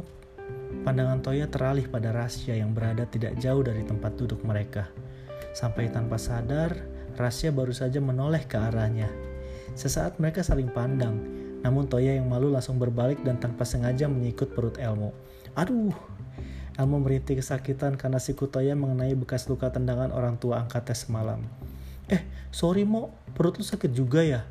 Pandangan 0.83 1.19
Toya 1.23 1.47
teralih 1.47 1.87
pada 1.87 2.11
Rasya 2.11 2.59
yang 2.59 2.71
berada 2.71 3.07
tidak 3.07 3.35
jauh 3.39 3.63
dari 3.63 3.83
tempat 3.83 4.15
duduk 4.15 4.43
mereka. 4.43 4.87
Sampai 5.55 5.91
tanpa 5.91 6.19
sadar, 6.19 6.75
Rasya 7.17 7.51
baru 7.51 7.73
saja 7.73 7.99
menoleh 7.99 8.43
ke 8.45 8.55
arahnya. 8.55 9.09
Sesaat 9.75 10.19
mereka 10.21 10.43
saling 10.43 10.71
pandang, 10.71 11.17
namun 11.63 11.87
Toya 11.91 12.15
yang 12.15 12.27
malu 12.29 12.51
langsung 12.51 12.79
berbalik 12.79 13.19
dan 13.23 13.39
tanpa 13.39 13.67
sengaja 13.67 14.07
menyikut 14.07 14.53
perut 14.53 14.79
Elmo. 14.79 15.11
Aduh! 15.59 15.91
Elmo 16.77 17.01
merintih 17.01 17.41
kesakitan 17.41 17.97
karena 17.97 18.21
siku 18.21 18.45
Toya 18.45 18.77
mengenai 18.77 19.17
bekas 19.17 19.49
luka 19.49 19.73
tendangan 19.73 20.13
orang 20.13 20.37
tua 20.37 20.61
angkatnya 20.61 20.93
semalam. 20.93 21.41
Eh, 22.05 22.21
sorry 22.53 22.85
Mo, 22.85 23.09
perut 23.33 23.57
lu 23.57 23.65
sakit 23.65 23.89
juga 23.89 24.21
ya? 24.21 24.45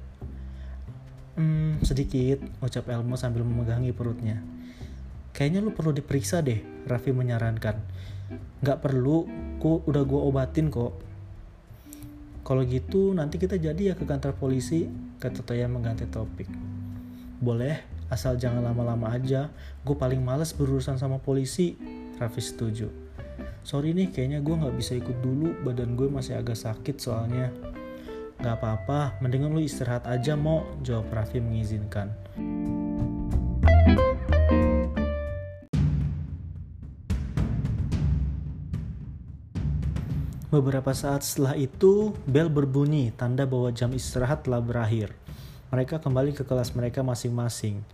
Hmm, 1.39 1.79
sedikit, 1.87 2.43
ucap 2.59 2.91
Elmo 2.91 3.15
sambil 3.15 3.47
memegangi 3.47 3.95
perutnya. 3.95 4.43
Kayaknya 5.31 5.61
lu 5.63 5.71
perlu 5.71 5.95
diperiksa 5.95 6.43
deh, 6.43 6.65
Raffi 6.91 7.15
menyarankan. 7.15 7.79
Gak 8.59 8.83
perlu, 8.83 9.29
ku 9.63 9.87
udah 9.87 10.03
gue 10.03 10.21
obatin 10.21 10.67
kok. 10.73 10.99
Kalau 12.43 12.63
gitu 12.67 13.15
nanti 13.15 13.39
kita 13.39 13.55
jadi 13.55 13.93
ya 13.93 13.95
ke 13.95 14.03
kantor 14.03 14.35
polisi, 14.35 14.91
kata 15.23 15.47
Toya 15.47 15.71
mengganti 15.71 16.11
topik. 16.11 16.51
Boleh, 17.39 17.85
asal 18.11 18.35
jangan 18.35 18.67
lama-lama 18.67 19.15
aja. 19.15 19.53
Gue 19.87 19.95
paling 19.95 20.25
males 20.25 20.57
berurusan 20.57 20.97
sama 20.97 21.21
polisi, 21.21 21.77
Raffi 22.17 22.41
setuju. 22.41 22.89
Sorry 23.61 23.93
nih, 23.93 24.09
kayaknya 24.09 24.41
gue 24.41 24.57
gak 24.57 24.77
bisa 24.79 24.97
ikut 24.97 25.21
dulu, 25.21 25.53
badan 25.61 26.01
gue 26.01 26.09
masih 26.09 26.41
agak 26.41 26.57
sakit 26.57 26.97
soalnya. 26.97 27.53
Gak 28.41 28.57
apa-apa, 28.57 29.21
mendingan 29.21 29.53
lu 29.53 29.61
istirahat 29.61 30.09
aja 30.09 30.33
mau, 30.33 30.65
jawab 30.81 31.13
Raffi 31.13 31.45
mengizinkan. 31.45 32.09
Beberapa 40.49 40.97
saat 40.97 41.21
setelah 41.21 41.53
itu, 41.53 42.17
bel 42.25 42.49
berbunyi, 42.49 43.13
tanda 43.13 43.45
bahwa 43.45 43.69
jam 43.77 43.93
istirahat 43.93 44.49
telah 44.49 44.65
berakhir. 44.65 45.13
Mereka 45.69 46.01
kembali 46.01 46.33
ke 46.33 46.49
kelas 46.49 46.73
mereka 46.73 47.05
masing-masing. 47.05 47.85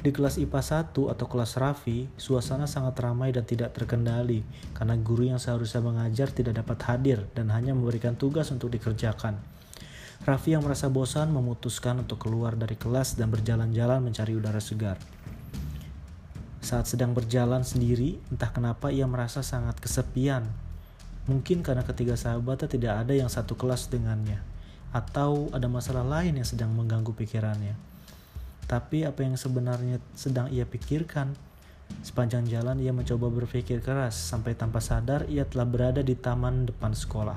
Di 0.00 0.10
kelas 0.16 0.40
IPA 0.40 0.88
1 0.90 0.96
atau 1.12 1.26
kelas 1.28 1.60
Raffi, 1.60 2.08
suasana 2.16 2.64
sangat 2.64 2.96
ramai 3.04 3.36
dan 3.36 3.44
tidak 3.44 3.76
terkendali 3.76 4.40
karena 4.72 4.96
guru 4.96 5.28
yang 5.28 5.36
seharusnya 5.36 5.84
mengajar 5.84 6.32
tidak 6.32 6.64
dapat 6.64 6.80
hadir 6.88 7.28
dan 7.36 7.52
hanya 7.52 7.76
memberikan 7.76 8.16
tugas 8.16 8.48
untuk 8.48 8.72
dikerjakan. 8.72 9.36
Raffi 10.24 10.56
yang 10.56 10.64
merasa 10.64 10.88
bosan 10.88 11.28
memutuskan 11.32 12.00
untuk 12.00 12.16
keluar 12.16 12.56
dari 12.56 12.80
kelas 12.80 13.20
dan 13.20 13.28
berjalan-jalan 13.28 14.00
mencari 14.00 14.32
udara 14.32 14.60
segar. 14.60 14.96
Saat 16.64 16.88
sedang 16.88 17.12
berjalan 17.12 17.64
sendiri, 17.64 18.20
entah 18.32 18.52
kenapa 18.52 18.88
ia 18.92 19.04
merasa 19.04 19.44
sangat 19.44 19.80
kesepian 19.80 20.48
Mungkin 21.28 21.60
karena 21.60 21.84
ketiga 21.84 22.16
sahabatnya 22.16 22.66
tidak 22.66 22.94
ada 23.06 23.12
yang 23.12 23.28
satu 23.28 23.54
kelas 23.54 23.86
dengannya, 23.86 24.40
atau 24.90 25.52
ada 25.52 25.68
masalah 25.68 26.02
lain 26.02 26.40
yang 26.40 26.48
sedang 26.48 26.72
mengganggu 26.72 27.12
pikirannya. 27.12 27.89
Tapi 28.70 29.02
apa 29.02 29.26
yang 29.26 29.34
sebenarnya 29.34 29.98
sedang 30.14 30.46
ia 30.46 30.62
pikirkan? 30.62 31.34
Sepanjang 32.06 32.46
jalan 32.46 32.78
ia 32.78 32.94
mencoba 32.94 33.26
berpikir 33.26 33.82
keras 33.82 34.14
sampai 34.14 34.54
tanpa 34.54 34.78
sadar 34.78 35.26
ia 35.26 35.42
telah 35.42 35.66
berada 35.66 36.06
di 36.06 36.14
taman 36.14 36.70
depan 36.70 36.94
sekolah. 36.94 37.34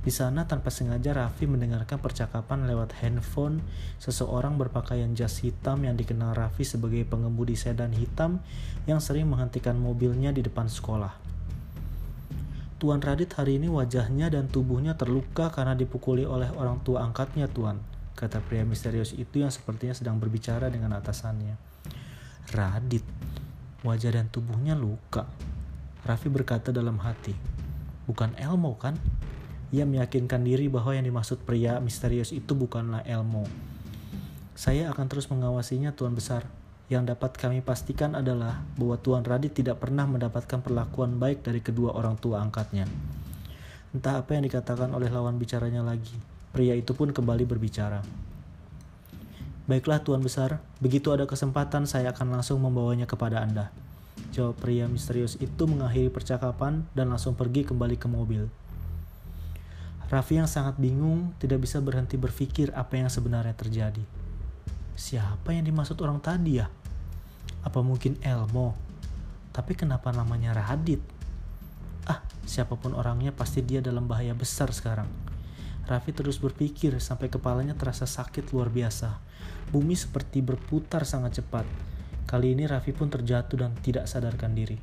Di 0.00 0.08
sana 0.08 0.48
tanpa 0.48 0.72
sengaja 0.72 1.12
Raffi 1.12 1.44
mendengarkan 1.44 2.00
percakapan 2.00 2.64
lewat 2.64 2.96
handphone 3.04 3.60
seseorang 4.00 4.56
berpakaian 4.56 5.12
jas 5.12 5.44
hitam 5.44 5.84
yang 5.84 5.92
dikenal 5.92 6.32
Raffi 6.32 6.64
sebagai 6.64 7.04
pengemudi 7.04 7.52
sedan 7.52 7.92
hitam 7.92 8.40
yang 8.88 9.02
sering 9.02 9.28
menghentikan 9.28 9.76
mobilnya 9.76 10.32
di 10.32 10.40
depan 10.40 10.72
sekolah. 10.72 11.12
Tuan 12.80 13.04
Radit 13.04 13.28
hari 13.36 13.60
ini 13.60 13.68
wajahnya 13.68 14.32
dan 14.32 14.48
tubuhnya 14.48 14.96
terluka 14.96 15.52
karena 15.52 15.76
dipukuli 15.76 16.24
oleh 16.24 16.48
orang 16.56 16.80
tua 16.80 17.02
angkatnya, 17.02 17.50
Tuan, 17.50 17.82
kata 18.16 18.40
pria 18.40 18.64
misterius 18.64 19.12
itu 19.12 19.44
yang 19.44 19.52
sepertinya 19.52 19.92
sedang 19.92 20.16
berbicara 20.16 20.72
dengan 20.72 20.96
atasannya. 20.96 21.60
Radit, 22.48 23.04
wajah 23.84 24.16
dan 24.16 24.32
tubuhnya 24.32 24.72
luka. 24.72 25.28
Raffi 26.08 26.32
berkata 26.32 26.72
dalam 26.72 26.96
hati, 27.04 27.36
bukan 28.08 28.32
Elmo 28.40 28.80
kan? 28.80 28.96
Ia 29.68 29.84
meyakinkan 29.84 30.46
diri 30.46 30.72
bahwa 30.72 30.96
yang 30.96 31.04
dimaksud 31.04 31.44
pria 31.44 31.76
misterius 31.82 32.32
itu 32.32 32.56
bukanlah 32.56 33.04
Elmo. 33.04 33.44
Saya 34.56 34.88
akan 34.88 35.06
terus 35.12 35.28
mengawasinya, 35.28 35.92
Tuan 35.92 36.16
Besar, 36.16 36.48
yang 36.88 37.04
dapat 37.04 37.34
kami 37.36 37.60
pastikan 37.60 38.14
adalah 38.16 38.62
bahwa 38.78 38.96
Tuan 38.96 39.26
Radit 39.26 39.58
tidak 39.58 39.82
pernah 39.82 40.06
mendapatkan 40.08 40.62
perlakuan 40.64 41.18
baik 41.20 41.44
dari 41.44 41.60
kedua 41.60 41.92
orang 41.92 42.16
tua 42.16 42.40
angkatnya. 42.40 42.88
Entah 43.90 44.22
apa 44.22 44.38
yang 44.38 44.46
dikatakan 44.46 44.94
oleh 44.94 45.10
lawan 45.10 45.36
bicaranya 45.36 45.82
lagi, 45.82 46.14
pria 46.56 46.72
itu 46.72 46.96
pun 46.96 47.12
kembali 47.12 47.44
berbicara. 47.44 48.00
Baiklah 49.68 50.00
Tuan 50.00 50.24
Besar, 50.24 50.64
begitu 50.80 51.12
ada 51.12 51.28
kesempatan 51.28 51.84
saya 51.84 52.16
akan 52.16 52.40
langsung 52.40 52.64
membawanya 52.64 53.04
kepada 53.04 53.44
Anda. 53.44 53.68
Jawab 54.32 54.56
pria 54.56 54.88
misterius 54.88 55.36
itu 55.36 55.68
mengakhiri 55.68 56.08
percakapan 56.08 56.88
dan 56.96 57.12
langsung 57.12 57.36
pergi 57.36 57.68
kembali 57.68 58.00
ke 58.00 58.08
mobil. 58.08 58.48
Raffi 60.08 60.40
yang 60.40 60.48
sangat 60.48 60.80
bingung 60.80 61.36
tidak 61.36 61.60
bisa 61.60 61.76
berhenti 61.84 62.16
berpikir 62.16 62.72
apa 62.72 62.96
yang 62.96 63.12
sebenarnya 63.12 63.52
terjadi. 63.52 64.00
Siapa 64.96 65.52
yang 65.52 65.68
dimaksud 65.68 66.00
orang 66.00 66.24
tadi 66.24 66.56
ya? 66.56 66.72
Apa 67.68 67.84
mungkin 67.84 68.16
Elmo? 68.24 68.72
Tapi 69.52 69.76
kenapa 69.76 70.08
namanya 70.08 70.56
Radit? 70.56 71.04
Ah, 72.08 72.24
siapa 72.48 72.80
pun 72.80 72.96
orangnya 72.96 73.34
pasti 73.34 73.60
dia 73.60 73.84
dalam 73.84 74.08
bahaya 74.08 74.32
besar 74.32 74.72
sekarang. 74.72 75.25
Raffi 75.86 76.10
terus 76.10 76.42
berpikir 76.42 76.98
sampai 76.98 77.30
kepalanya 77.30 77.78
terasa 77.78 78.10
sakit 78.10 78.50
luar 78.50 78.74
biasa. 78.74 79.22
Bumi 79.70 79.94
seperti 79.94 80.42
berputar 80.42 81.06
sangat 81.06 81.38
cepat. 81.38 81.62
Kali 82.26 82.58
ini 82.58 82.66
Raffi 82.66 82.90
pun 82.90 83.06
terjatuh 83.06 83.54
dan 83.54 83.70
tidak 83.78 84.10
sadarkan 84.10 84.50
diri. 84.50 84.78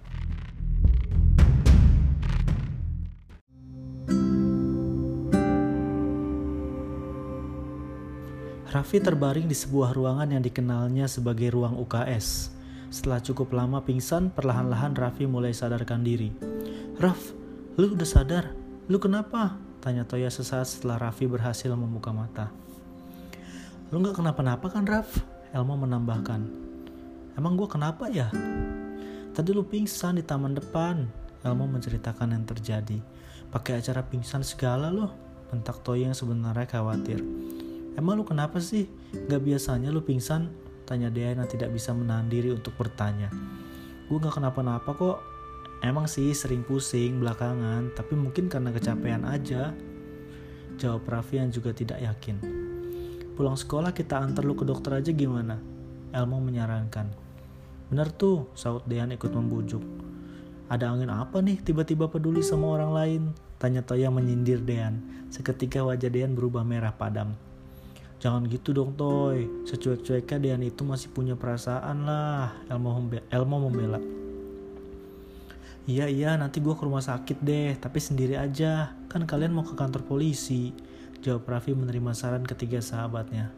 Raffi 8.72 9.04
terbaring 9.04 9.46
di 9.46 9.54
sebuah 9.54 9.92
ruangan 9.92 10.34
yang 10.34 10.42
dikenalnya 10.42 11.12
sebagai 11.12 11.52
ruang 11.52 11.78
UKS. 11.84 12.56
Setelah 12.90 13.20
cukup 13.20 13.52
lama 13.52 13.84
pingsan, 13.84 14.32
perlahan-lahan 14.32 14.96
Raffi 14.96 15.28
mulai 15.28 15.52
sadarkan 15.52 16.00
diri. 16.00 16.32
Raff, 16.96 17.36
lu 17.76 17.92
udah 17.92 18.08
sadar? 18.08 18.56
Lu 18.88 18.98
kenapa? 19.04 19.63
Tanya 19.84 20.08
Toya 20.08 20.32
sesaat 20.32 20.64
setelah 20.64 20.96
Raffi 20.96 21.28
berhasil 21.28 21.68
membuka 21.76 22.16
mata. 22.16 22.48
Lu 23.92 24.00
gak 24.00 24.16
kenapa-napa 24.16 24.72
kan 24.72 24.88
Raff? 24.88 25.20
Elmo 25.52 25.76
menambahkan. 25.76 26.40
Emang 27.36 27.60
gue 27.60 27.68
kenapa 27.68 28.08
ya? 28.08 28.32
Tadi 29.36 29.52
lu 29.52 29.68
pingsan 29.68 30.16
di 30.16 30.24
taman 30.24 30.56
depan. 30.56 31.04
Elmo 31.44 31.68
menceritakan 31.68 32.32
yang 32.32 32.48
terjadi. 32.48 32.96
Pakai 33.52 33.84
acara 33.84 34.08
pingsan 34.08 34.48
segala 34.48 34.88
loh. 34.88 35.12
Bentak 35.52 35.84
Toya 35.84 36.08
yang 36.08 36.16
sebenarnya 36.16 36.64
khawatir. 36.64 37.20
Emang 38.00 38.16
lu 38.16 38.24
kenapa 38.24 38.64
sih? 38.64 38.88
Gak 39.28 39.44
biasanya 39.44 39.92
lu 39.92 40.00
pingsan? 40.00 40.48
Tanya 40.88 41.12
Diana 41.12 41.44
tidak 41.44 41.76
bisa 41.76 41.92
menahan 41.92 42.32
diri 42.32 42.56
untuk 42.56 42.72
bertanya. 42.80 43.28
Gue 44.08 44.16
gak 44.16 44.40
kenapa-napa 44.40 44.96
kok. 44.96 45.33
Emang 45.84 46.08
sih 46.08 46.32
sering 46.32 46.64
pusing 46.64 47.20
belakangan, 47.20 47.92
tapi 47.92 48.16
mungkin 48.16 48.48
karena 48.48 48.72
kecapean 48.72 49.28
aja. 49.28 49.76
Jawab 50.80 51.04
Raffi 51.04 51.44
yang 51.44 51.52
juga 51.52 51.76
tidak 51.76 52.00
yakin. 52.00 52.40
Pulang 53.36 53.60
sekolah 53.60 53.92
kita 53.92 54.16
antar 54.16 54.48
lu 54.48 54.56
ke 54.56 54.64
dokter 54.64 54.96
aja 54.96 55.12
gimana? 55.12 55.60
Elmo 56.16 56.40
menyarankan. 56.40 57.12
Bener 57.92 58.08
tuh, 58.16 58.48
saut 58.56 58.88
Dean 58.88 59.12
ikut 59.12 59.28
membujuk. 59.36 59.84
Ada 60.72 60.88
angin 60.88 61.12
apa 61.12 61.44
nih 61.44 61.60
tiba-tiba 61.60 62.08
peduli 62.08 62.40
sama 62.40 62.80
orang 62.80 62.92
lain? 62.96 63.22
Tanya 63.60 63.84
Toya 63.84 64.08
menyindir 64.08 64.64
Dean. 64.64 65.04
Seketika 65.28 65.84
wajah 65.84 66.08
Dean 66.08 66.32
berubah 66.32 66.64
merah 66.64 66.96
padam. 66.96 67.36
Jangan 68.24 68.48
gitu 68.48 68.72
dong 68.72 68.96
Toy, 68.96 69.52
secuek-cueknya 69.68 70.40
Dean 70.40 70.64
itu 70.64 70.88
masih 70.88 71.12
punya 71.12 71.36
perasaan 71.36 72.08
lah, 72.08 72.56
Elmo, 72.72 73.04
Elmo 73.28 73.68
membela. 73.68 74.23
Iya 75.84 76.08
iya 76.08 76.40
nanti 76.40 76.64
gue 76.64 76.72
ke 76.72 76.84
rumah 76.88 77.04
sakit 77.04 77.44
deh, 77.44 77.76
tapi 77.76 78.00
sendiri 78.00 78.40
aja, 78.40 78.96
kan 79.12 79.28
kalian 79.28 79.52
mau 79.52 79.68
ke 79.68 79.76
kantor 79.76 80.08
polisi. 80.08 80.72
Jawab 81.20 81.44
Raffi 81.48 81.76
menerima 81.76 82.16
saran 82.16 82.48
ketiga 82.48 82.80
sahabatnya. 82.80 83.52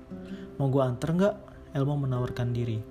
Mau 0.58 0.74
gue 0.74 0.82
anter 0.82 1.14
nggak? 1.14 1.36
Elmo 1.78 1.94
menawarkan 1.98 2.50
diri. 2.50 2.82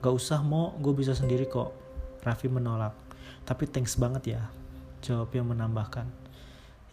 Gak 0.00 0.14
usah 0.16 0.40
mau, 0.40 0.72
gue 0.80 0.96
bisa 0.96 1.12
sendiri 1.12 1.44
kok. 1.44 1.76
Raffi 2.24 2.48
menolak. 2.48 2.96
Tapi 3.44 3.68
thanks 3.68 4.00
banget 4.00 4.36
ya. 4.36 4.42
Jawabnya 5.04 5.44
menambahkan. 5.44 6.08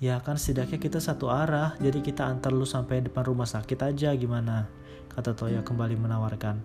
Ya 0.03 0.19
kan 0.19 0.35
setidaknya 0.35 0.83
kita 0.83 0.99
satu 0.99 1.31
arah, 1.31 1.75
jadi 1.79 2.03
kita 2.03 2.27
antar 2.27 2.51
lu 2.51 2.67
sampai 2.67 2.99
depan 2.99 3.27
rumah 3.27 3.47
sakit 3.47 3.79
aja 3.79 4.11
gimana? 4.15 4.67
Kata 5.07 5.35
Toya 5.35 5.63
kembali 5.63 5.95
menawarkan. 5.95 6.59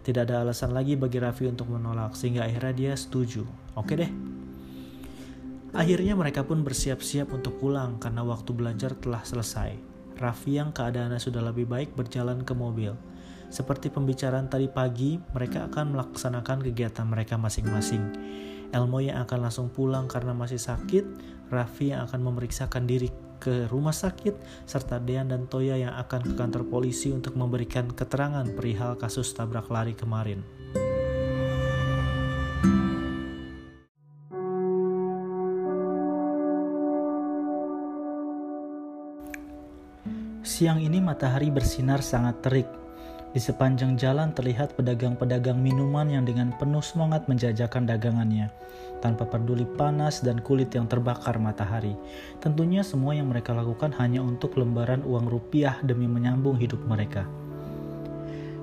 Tidak 0.00 0.22
ada 0.26 0.42
alasan 0.42 0.72
lagi 0.72 0.96
bagi 0.96 1.20
Raffi 1.20 1.44
untuk 1.44 1.68
menolak, 1.68 2.16
sehingga 2.16 2.48
akhirnya 2.48 2.72
dia 2.72 2.92
setuju. 2.96 3.44
Oke 3.76 3.94
deh. 4.00 4.41
Akhirnya 5.72 6.12
mereka 6.12 6.44
pun 6.44 6.60
bersiap-siap 6.60 7.32
untuk 7.32 7.56
pulang 7.56 7.96
karena 7.96 8.20
waktu 8.20 8.52
belajar 8.52 8.92
telah 8.92 9.24
selesai. 9.24 9.72
Raffi 10.20 10.60
yang 10.60 10.68
keadaannya 10.76 11.16
sudah 11.16 11.40
lebih 11.40 11.64
baik 11.64 11.96
berjalan 11.96 12.44
ke 12.44 12.52
mobil. 12.52 12.92
Seperti 13.48 13.88
pembicaraan 13.88 14.52
tadi 14.52 14.68
pagi, 14.68 15.16
mereka 15.32 15.72
akan 15.72 15.96
melaksanakan 15.96 16.60
kegiatan 16.60 17.08
mereka 17.08 17.40
masing-masing. 17.40 18.04
Elmo 18.72 19.00
yang 19.00 19.24
akan 19.24 19.48
langsung 19.48 19.68
pulang 19.72 20.08
karena 20.08 20.36
masih 20.36 20.60
sakit, 20.60 21.04
Raffi 21.48 21.92
yang 21.92 22.04
akan 22.04 22.20
memeriksakan 22.20 22.84
diri 22.84 23.08
ke 23.40 23.68
rumah 23.68 23.96
sakit, 23.96 24.64
serta 24.68 25.00
Dean 25.00 25.32
dan 25.32 25.48
Toya 25.48 25.76
yang 25.80 25.96
akan 25.96 26.32
ke 26.32 26.32
kantor 26.36 26.68
polisi 26.68 27.12
untuk 27.12 27.32
memberikan 27.36 27.88
keterangan 27.92 28.44
perihal 28.56 28.96
kasus 29.00 29.32
tabrak 29.32 29.72
lari 29.72 29.92
kemarin. 29.96 30.61
Siang 40.62 40.78
ini 40.78 41.02
matahari 41.02 41.50
bersinar 41.50 42.06
sangat 42.06 42.38
terik 42.38 42.70
di 43.34 43.42
sepanjang 43.42 43.98
jalan 43.98 44.30
terlihat 44.30 44.78
pedagang-pedagang 44.78 45.58
minuman 45.58 46.06
yang 46.06 46.22
dengan 46.22 46.54
penuh 46.54 46.78
semangat 46.78 47.26
menjajakan 47.26 47.82
dagangannya, 47.82 48.46
tanpa 49.02 49.26
peduli 49.26 49.66
panas 49.66 50.22
dan 50.22 50.38
kulit 50.38 50.70
yang 50.70 50.86
terbakar 50.86 51.34
matahari. 51.42 51.98
Tentunya 52.38 52.86
semua 52.86 53.10
yang 53.10 53.26
mereka 53.26 53.50
lakukan 53.50 53.90
hanya 53.98 54.22
untuk 54.22 54.54
lembaran 54.54 55.02
uang 55.02 55.26
rupiah 55.26 55.82
demi 55.82 56.06
menyambung 56.06 56.54
hidup 56.54 56.78
mereka. 56.86 57.26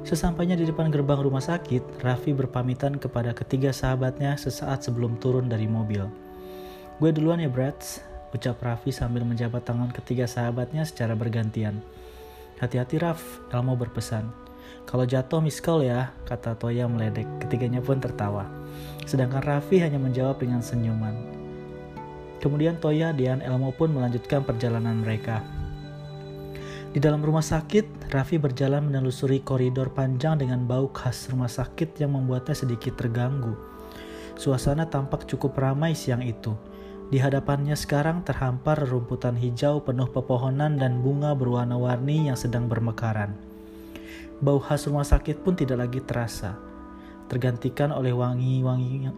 Sesampainya 0.08 0.56
di 0.56 0.72
depan 0.72 0.96
gerbang 0.96 1.20
rumah 1.20 1.44
sakit, 1.44 2.00
Raffi 2.00 2.32
berpamitan 2.32 2.96
kepada 2.96 3.36
ketiga 3.36 3.76
sahabatnya 3.76 4.40
sesaat 4.40 4.88
sebelum 4.88 5.20
turun 5.20 5.52
dari 5.52 5.68
mobil. 5.68 6.08
Gue 7.04 7.12
duluan 7.12 7.44
ya 7.44 7.52
Brad, 7.52 7.76
ucap 8.34 8.62
Raffi 8.62 8.94
sambil 8.94 9.26
menjabat 9.26 9.66
tangan 9.66 9.90
ketiga 9.90 10.30
sahabatnya 10.30 10.86
secara 10.86 11.18
bergantian. 11.18 11.82
Hati-hati 12.60 13.00
Raff, 13.00 13.22
Elmo 13.56 13.74
berpesan. 13.80 14.28
Kalau 14.84 15.06
jatuh 15.06 15.40
miss 15.40 15.62
call 15.62 15.86
ya, 15.86 16.12
kata 16.26 16.58
Toya 16.58 16.90
meledek. 16.90 17.26
Ketiganya 17.46 17.80
pun 17.80 18.02
tertawa. 18.02 18.50
Sedangkan 19.06 19.42
Raffi 19.46 19.80
hanya 19.80 20.02
menjawab 20.02 20.42
dengan 20.42 20.60
senyuman. 20.60 21.14
Kemudian 22.42 22.80
Toya, 22.80 23.12
dan 23.14 23.44
Elmo 23.46 23.72
pun 23.76 23.92
melanjutkan 23.92 24.42
perjalanan 24.48 25.04
mereka. 25.04 25.44
Di 26.90 26.98
dalam 26.98 27.22
rumah 27.22 27.46
sakit, 27.46 28.10
Raffi 28.10 28.42
berjalan 28.42 28.90
menelusuri 28.90 29.46
koridor 29.46 29.94
panjang 29.94 30.42
dengan 30.42 30.66
bau 30.66 30.90
khas 30.90 31.30
rumah 31.30 31.52
sakit 31.52 32.02
yang 32.02 32.18
membuatnya 32.18 32.58
sedikit 32.58 32.98
terganggu. 32.98 33.54
Suasana 34.34 34.90
tampak 34.90 35.30
cukup 35.30 35.54
ramai 35.60 35.94
siang 35.94 36.26
itu. 36.26 36.58
Di 37.10 37.18
hadapannya 37.18 37.74
sekarang 37.74 38.22
terhampar 38.22 38.86
rumputan 38.86 39.34
hijau 39.34 39.82
penuh 39.82 40.06
pepohonan 40.14 40.78
dan 40.78 41.02
bunga 41.02 41.34
berwarna-warni 41.34 42.30
yang 42.30 42.38
sedang 42.38 42.70
bermekaran. 42.70 43.34
Bau 44.46 44.62
khas 44.62 44.86
rumah 44.86 45.02
sakit 45.02 45.42
pun 45.42 45.58
tidak 45.58 45.90
lagi 45.90 46.06
terasa, 46.06 46.54
tergantikan 47.26 47.90
oleh 47.90 48.14
wangi-wangi 48.14 49.10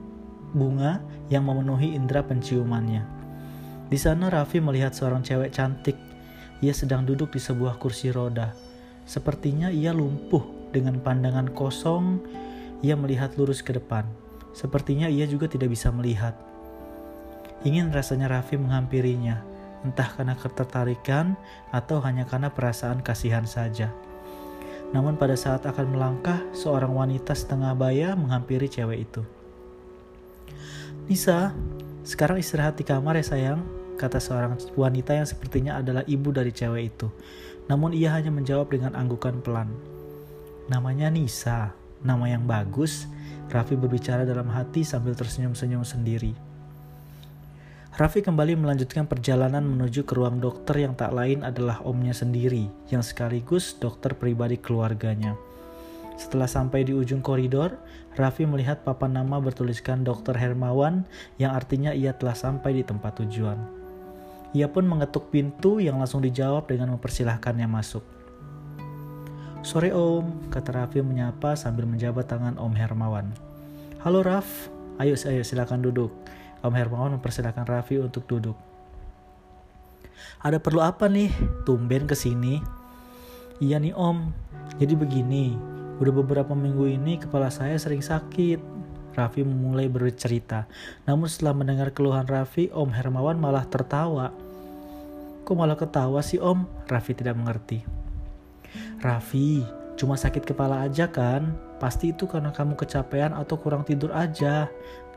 bunga 0.56 1.04
yang 1.28 1.44
memenuhi 1.44 1.92
indera 1.92 2.24
penciumannya. 2.24 3.04
Di 3.92 4.00
sana 4.00 4.32
Raffi 4.32 4.64
melihat 4.64 4.96
seorang 4.96 5.20
cewek 5.20 5.52
cantik. 5.52 6.00
Ia 6.64 6.72
sedang 6.72 7.04
duduk 7.04 7.36
di 7.36 7.44
sebuah 7.44 7.76
kursi 7.76 8.08
roda. 8.08 8.56
Sepertinya 9.04 9.68
ia 9.68 9.92
lumpuh 9.92 10.72
dengan 10.72 11.04
pandangan 11.04 11.52
kosong. 11.52 12.24
Ia 12.80 12.96
melihat 12.96 13.36
lurus 13.36 13.60
ke 13.60 13.76
depan. 13.76 14.08
Sepertinya 14.56 15.12
ia 15.12 15.28
juga 15.28 15.52
tidak 15.52 15.76
bisa 15.76 15.92
melihat. 15.92 16.51
Ingin 17.62 17.94
rasanya 17.94 18.26
Raffi 18.26 18.58
menghampirinya, 18.58 19.38
entah 19.86 20.10
karena 20.18 20.34
ketertarikan 20.34 21.38
atau 21.70 22.02
hanya 22.02 22.26
karena 22.26 22.50
perasaan 22.50 23.06
kasihan 23.06 23.46
saja. 23.46 23.94
Namun 24.92 25.16
pada 25.16 25.38
saat 25.38 25.64
akan 25.64 25.94
melangkah, 25.94 26.42
seorang 26.52 26.92
wanita 26.92 27.32
setengah 27.32 27.72
baya 27.78 28.18
menghampiri 28.18 28.66
cewek 28.68 29.08
itu. 29.08 29.22
Nisa, 31.08 31.56
sekarang 32.02 32.42
istirahat 32.42 32.76
di 32.76 32.84
kamar 32.84 33.22
ya 33.22 33.26
sayang, 33.26 33.62
kata 33.96 34.18
seorang 34.18 34.58
wanita 34.74 35.14
yang 35.14 35.28
sepertinya 35.30 35.78
adalah 35.80 36.02
ibu 36.10 36.34
dari 36.34 36.50
cewek 36.50 36.84
itu. 36.98 37.08
Namun 37.70 37.94
ia 37.94 38.12
hanya 38.12 38.34
menjawab 38.34 38.74
dengan 38.74 38.98
anggukan 38.98 39.38
pelan. 39.40 39.70
Namanya 40.68 41.14
Nisa, 41.14 41.72
nama 42.02 42.26
yang 42.26 42.44
bagus. 42.50 43.06
Raffi 43.54 43.78
berbicara 43.78 44.26
dalam 44.26 44.50
hati 44.50 44.82
sambil 44.82 45.14
tersenyum-senyum 45.14 45.84
sendiri. 45.84 46.51
Raffi 47.92 48.24
kembali 48.24 48.56
melanjutkan 48.56 49.04
perjalanan 49.04 49.68
menuju 49.68 50.08
ke 50.08 50.16
ruang 50.16 50.40
dokter 50.40 50.80
yang 50.80 50.96
tak 50.96 51.12
lain 51.12 51.44
adalah 51.44 51.84
omnya 51.84 52.16
sendiri, 52.16 52.72
yang 52.88 53.04
sekaligus 53.04 53.76
dokter 53.76 54.16
pribadi 54.16 54.56
keluarganya. 54.56 55.36
Setelah 56.16 56.48
sampai 56.48 56.88
di 56.88 56.96
ujung 56.96 57.20
koridor, 57.20 57.76
Raffi 58.16 58.48
melihat 58.48 58.88
papan 58.88 59.20
nama 59.20 59.44
bertuliskan 59.44 60.08
Dr. 60.08 60.40
Hermawan 60.40 61.04
yang 61.36 61.52
artinya 61.52 61.92
ia 61.92 62.16
telah 62.16 62.32
sampai 62.32 62.80
di 62.80 62.84
tempat 62.88 63.28
tujuan. 63.28 63.60
Ia 64.56 64.72
pun 64.72 64.88
mengetuk 64.88 65.28
pintu 65.28 65.84
yang 65.84 66.00
langsung 66.00 66.24
dijawab 66.24 66.72
dengan 66.72 66.96
mempersilahkannya 66.96 67.68
masuk. 67.68 68.08
Sore 69.68 69.92
om, 69.92 70.48
kata 70.48 70.80
Raffi 70.80 71.04
menyapa 71.04 71.60
sambil 71.60 71.84
menjabat 71.84 72.32
tangan 72.32 72.56
Om 72.56 72.72
Hermawan. 72.72 73.36
Halo 74.00 74.24
Raf, 74.24 74.48
ayo, 74.96 75.20
ayo 75.28 75.44
silakan 75.44 75.84
duduk. 75.84 76.16
Om 76.62 76.74
Hermawan 76.78 77.18
mempersilahkan 77.18 77.66
Raffi 77.66 77.98
untuk 77.98 78.30
duduk. 78.30 78.58
Ada 80.42 80.62
perlu 80.62 80.82
apa 80.82 81.10
nih? 81.10 81.30
Tumben 81.66 82.06
ke 82.06 82.14
sini. 82.14 82.62
Iya 83.62 83.78
nih 83.82 83.94
Om. 83.94 84.34
Jadi 84.78 84.94
begini, 84.98 85.54
udah 86.02 86.14
beberapa 86.14 86.54
minggu 86.58 86.86
ini 86.90 87.22
kepala 87.22 87.50
saya 87.54 87.78
sering 87.78 88.02
sakit. 88.02 88.62
Raffi 89.18 89.44
memulai 89.44 89.92
bercerita. 89.92 90.66
Namun 91.06 91.28
setelah 91.28 91.58
mendengar 91.58 91.92
keluhan 91.92 92.26
Raffi, 92.26 92.70
Om 92.74 92.90
Hermawan 92.94 93.38
malah 93.38 93.66
tertawa. 93.68 94.32
Kok 95.42 95.56
malah 95.58 95.76
ketawa 95.76 96.22
sih 96.22 96.38
Om? 96.38 96.66
Raffi 96.88 97.12
tidak 97.18 97.38
mengerti. 97.38 97.82
Raffi, 99.02 99.66
cuma 100.02 100.18
sakit 100.18 100.42
kepala 100.50 100.82
aja 100.82 101.06
kan? 101.06 101.54
Pasti 101.78 102.10
itu 102.10 102.26
karena 102.26 102.50
kamu 102.50 102.74
kecapean 102.74 103.38
atau 103.38 103.62
kurang 103.62 103.86
tidur 103.86 104.10
aja. 104.10 104.66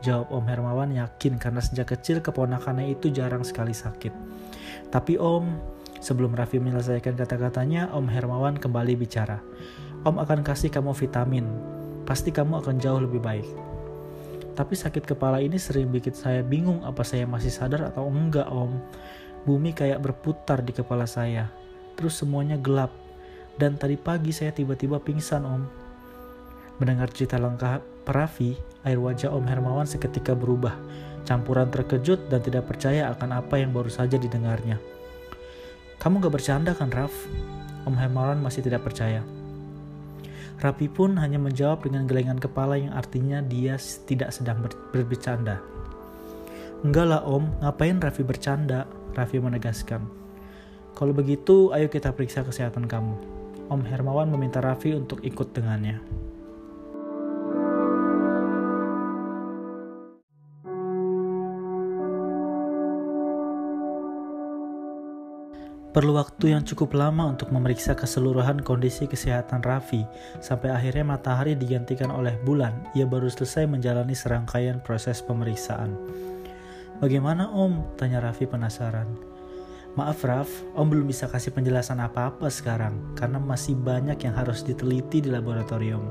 Jawab 0.05 0.29
Om 0.29 0.45
Hermawan 0.45 0.93
yakin 0.93 1.41
karena 1.41 1.57
sejak 1.57 1.97
kecil 1.97 2.21
keponakannya 2.21 2.93
itu 2.93 3.09
jarang 3.09 3.41
sekali 3.41 3.73
sakit. 3.73 4.13
Tapi 4.93 5.17
Om, 5.17 5.57
sebelum 5.97 6.37
Raffi 6.37 6.61
menyelesaikan 6.61 7.17
kata-katanya, 7.17 7.89
Om 7.97 8.05
Hermawan 8.05 8.61
kembali 8.61 8.93
bicara. 8.93 9.41
Om 10.05 10.21
akan 10.21 10.45
kasih 10.45 10.69
kamu 10.69 10.93
vitamin. 10.93 11.49
Pasti 12.05 12.29
kamu 12.29 12.61
akan 12.61 12.77
jauh 12.77 13.01
lebih 13.01 13.25
baik. 13.25 13.49
Tapi 14.53 14.77
sakit 14.77 15.03
kepala 15.03 15.41
ini 15.41 15.57
sering 15.57 15.89
bikin 15.89 16.13
saya 16.13 16.45
bingung 16.45 16.85
apa 16.85 17.01
saya 17.01 17.25
masih 17.25 17.49
sadar 17.49 17.89
atau 17.89 18.05
enggak 18.05 18.45
om. 18.47 18.77
Bumi 19.49 19.73
kayak 19.73 19.99
berputar 19.99 20.61
di 20.61 20.71
kepala 20.71 21.09
saya. 21.09 21.49
Terus 21.97 22.21
semuanya 22.21 22.55
gelap. 22.61 23.04
Dan 23.55 23.79
tadi 23.79 23.95
pagi 23.95 24.35
saya 24.35 24.51
tiba-tiba 24.51 24.99
pingsan 24.99 25.47
om. 25.47 25.63
Mendengar 26.75 27.07
cerita 27.15 27.39
lengkap 27.39 28.07
Raffi, 28.11 28.51
Air 28.83 28.99
wajah 28.99 29.31
Om 29.31 29.47
Hermawan 29.47 29.87
seketika 29.87 30.35
berubah, 30.35 30.75
campuran 31.23 31.71
terkejut 31.71 32.27
dan 32.27 32.43
tidak 32.43 32.67
percaya 32.67 33.09
akan 33.15 33.39
apa 33.39 33.55
yang 33.57 33.71
baru 33.71 33.87
saja 33.87 34.19
didengarnya. 34.19 34.75
Kamu 36.03 36.19
gak 36.19 36.35
bercanda 36.35 36.75
kan, 36.75 36.91
Raf? 36.91 37.15
Om 37.87 37.95
Hermawan 37.95 38.43
masih 38.43 38.59
tidak 38.59 38.83
percaya. 38.83 39.23
Rapi 40.59 40.87
pun 40.87 41.15
hanya 41.19 41.39
menjawab 41.39 41.83
dengan 41.83 42.07
gelengan 42.07 42.39
kepala 42.39 42.79
yang 42.79 42.91
artinya 42.95 43.43
dia 43.43 43.75
tidak 44.07 44.31
sedang 44.31 44.63
ber 44.63 44.71
berbicanda. 44.91 45.59
Enggak 46.83 47.07
lah 47.07 47.21
om, 47.23 47.55
ngapain 47.63 47.97
Raffi 48.03 48.23
bercanda? 48.27 48.83
Raffi 49.15 49.39
menegaskan. 49.39 50.03
Kalau 50.95 51.11
begitu, 51.11 51.71
ayo 51.75 51.91
kita 51.91 52.15
periksa 52.15 52.43
kesehatan 52.43 52.87
kamu. 52.87 53.44
Om 53.65 53.81
Hermawan 53.81 54.29
meminta 54.29 54.61
Raffi 54.61 54.93
untuk 54.93 55.25
ikut 55.25 55.57
dengannya. 55.57 55.97
Perlu 65.95 66.11
waktu 66.11 66.51
yang 66.51 66.67
cukup 66.67 66.91
lama 66.91 67.23
untuk 67.23 67.55
memeriksa 67.55 67.95
keseluruhan 67.95 68.59
kondisi 68.59 69.07
kesehatan 69.07 69.63
Raffi, 69.63 70.03
sampai 70.43 70.75
akhirnya 70.75 71.07
matahari 71.07 71.55
digantikan 71.55 72.11
oleh 72.11 72.35
bulan. 72.43 72.83
Ia 72.99 73.07
baru 73.07 73.31
selesai 73.31 73.63
menjalani 73.63 74.11
serangkaian 74.11 74.83
proses 74.83 75.23
pemeriksaan. 75.23 75.95
Bagaimana 76.99 77.47
om? 77.47 77.79
Tanya 77.95 78.19
Raffi 78.19 78.43
penasaran. 78.43 79.34
Maaf 79.95 80.27
Raf, 80.27 80.51
om 80.75 80.91
belum 80.91 81.07
bisa 81.07 81.31
kasih 81.31 81.55
penjelasan 81.55 82.03
apa-apa 82.03 82.51
sekarang, 82.51 83.15
karena 83.15 83.39
masih 83.39 83.79
banyak 83.79 84.19
yang 84.27 84.35
harus 84.35 84.59
diteliti 84.59 85.23
di 85.23 85.31
laboratorium. 85.31 86.03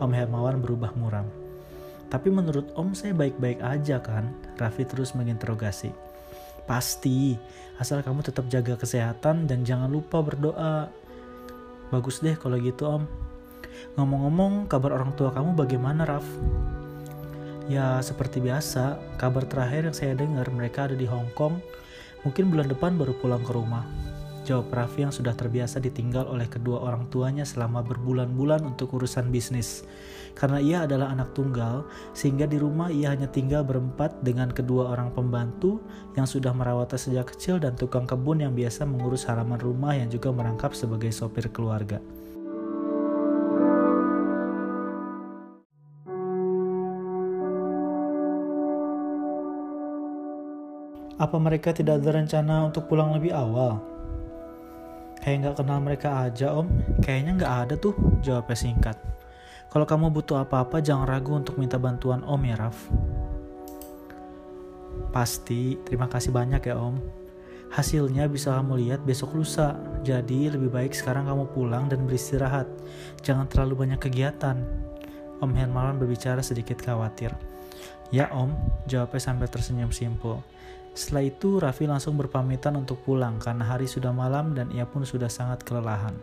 Om 0.00 0.08
Hermawan 0.08 0.64
berubah 0.64 0.96
muram. 0.96 1.28
Tapi 2.08 2.32
menurut 2.32 2.72
om 2.80 2.96
saya 2.96 3.12
baik-baik 3.12 3.60
aja 3.60 4.00
kan? 4.00 4.32
Raffi 4.56 4.88
terus 4.88 5.12
menginterogasi. 5.12 5.92
Pasti, 6.64 7.36
asal 7.76 8.00
kamu 8.00 8.24
tetap 8.24 8.48
jaga 8.48 8.80
kesehatan 8.80 9.44
dan 9.44 9.68
jangan 9.68 9.92
lupa 9.92 10.24
berdoa. 10.24 10.88
Bagus 11.92 12.24
deh 12.24 12.40
kalau 12.40 12.56
gitu 12.56 12.88
om. 12.88 13.04
Ngomong-ngomong, 14.00 14.64
kabar 14.64 14.96
orang 14.96 15.12
tua 15.12 15.28
kamu 15.28 15.52
bagaimana 15.60 16.08
Raf? 16.08 16.24
Ya 17.68 18.00
seperti 18.00 18.40
biasa, 18.40 18.96
kabar 19.20 19.44
terakhir 19.44 19.92
yang 19.92 19.96
saya 19.96 20.16
dengar 20.16 20.48
mereka 20.48 20.88
ada 20.88 20.96
di 20.96 21.04
Hong 21.04 21.28
Kong. 21.36 21.60
Mungkin 22.22 22.52
bulan 22.52 22.68
depan 22.68 23.00
baru 23.00 23.16
pulang 23.16 23.40
ke 23.40 23.52
rumah. 23.56 23.84
Jawab 24.44 24.72
Raffi 24.72 25.04
yang 25.04 25.12
sudah 25.12 25.36
terbiasa 25.36 25.84
ditinggal 25.84 26.24
oleh 26.24 26.48
kedua 26.48 26.80
orang 26.80 27.08
tuanya 27.12 27.44
selama 27.44 27.84
berbulan-bulan 27.84 28.64
untuk 28.64 28.96
urusan 28.96 29.28
bisnis. 29.28 29.84
Karena 30.32 30.56
ia 30.60 30.88
adalah 30.88 31.12
anak 31.12 31.36
tunggal, 31.36 31.84
sehingga 32.16 32.48
di 32.48 32.56
rumah 32.56 32.88
ia 32.88 33.12
hanya 33.12 33.28
tinggal 33.28 33.60
berempat 33.62 34.24
dengan 34.24 34.48
kedua 34.48 34.96
orang 34.96 35.12
pembantu 35.12 35.84
yang 36.16 36.24
sudah 36.24 36.56
merawatnya 36.56 36.96
sejak 36.96 37.36
kecil 37.36 37.60
dan 37.60 37.76
tukang 37.76 38.08
kebun 38.08 38.40
yang 38.40 38.56
biasa 38.56 38.88
mengurus 38.88 39.28
halaman 39.28 39.60
rumah 39.60 39.92
yang 39.92 40.08
juga 40.08 40.32
merangkap 40.32 40.72
sebagai 40.72 41.12
sopir 41.12 41.52
keluarga. 41.52 42.00
Apa 51.20 51.36
mereka 51.36 51.76
tidak 51.76 52.00
ada 52.00 52.16
rencana 52.16 52.64
untuk 52.64 52.88
pulang 52.88 53.12
lebih 53.12 53.36
awal? 53.36 53.76
Kayak 55.20 55.36
nggak 55.44 55.56
kenal 55.60 55.78
mereka 55.84 56.08
aja 56.24 56.56
om, 56.56 56.64
kayaknya 57.04 57.36
nggak 57.36 57.54
ada 57.68 57.74
tuh, 57.76 57.92
jawabnya 58.24 58.56
singkat. 58.56 58.96
Kalau 59.68 59.84
kamu 59.84 60.08
butuh 60.16 60.40
apa-apa 60.40 60.80
jangan 60.80 61.04
ragu 61.04 61.36
untuk 61.36 61.60
minta 61.60 61.76
bantuan 61.76 62.24
om 62.24 62.40
ya 62.40 62.56
Raf. 62.56 62.88
Pasti, 65.12 65.76
terima 65.84 66.08
kasih 66.08 66.32
banyak 66.32 66.64
ya 66.64 66.80
om. 66.80 66.96
Hasilnya 67.68 68.24
bisa 68.24 68.56
kamu 68.56 68.80
lihat 68.80 69.04
besok 69.04 69.36
lusa, 69.36 69.76
jadi 70.00 70.56
lebih 70.56 70.72
baik 70.72 70.96
sekarang 70.96 71.28
kamu 71.28 71.52
pulang 71.52 71.92
dan 71.92 72.08
beristirahat. 72.08 72.64
Jangan 73.20 73.44
terlalu 73.44 73.84
banyak 73.84 74.00
kegiatan. 74.00 74.56
Om 75.44 75.52
Hermawan 75.52 76.00
berbicara 76.00 76.40
sedikit 76.40 76.80
khawatir. 76.80 77.36
Ya 78.08 78.32
om, 78.32 78.56
jawabnya 78.88 79.20
sambil 79.20 79.52
tersenyum 79.52 79.92
simpul. 79.92 80.40
Setelah 80.92 81.24
itu 81.26 81.62
Raffi 81.62 81.86
langsung 81.86 82.18
berpamitan 82.18 82.74
untuk 82.74 83.00
pulang 83.06 83.38
karena 83.38 83.64
hari 83.64 83.86
sudah 83.86 84.10
malam 84.10 84.52
dan 84.52 84.68
ia 84.74 84.84
pun 84.84 85.06
sudah 85.06 85.30
sangat 85.30 85.62
kelelahan. 85.62 86.14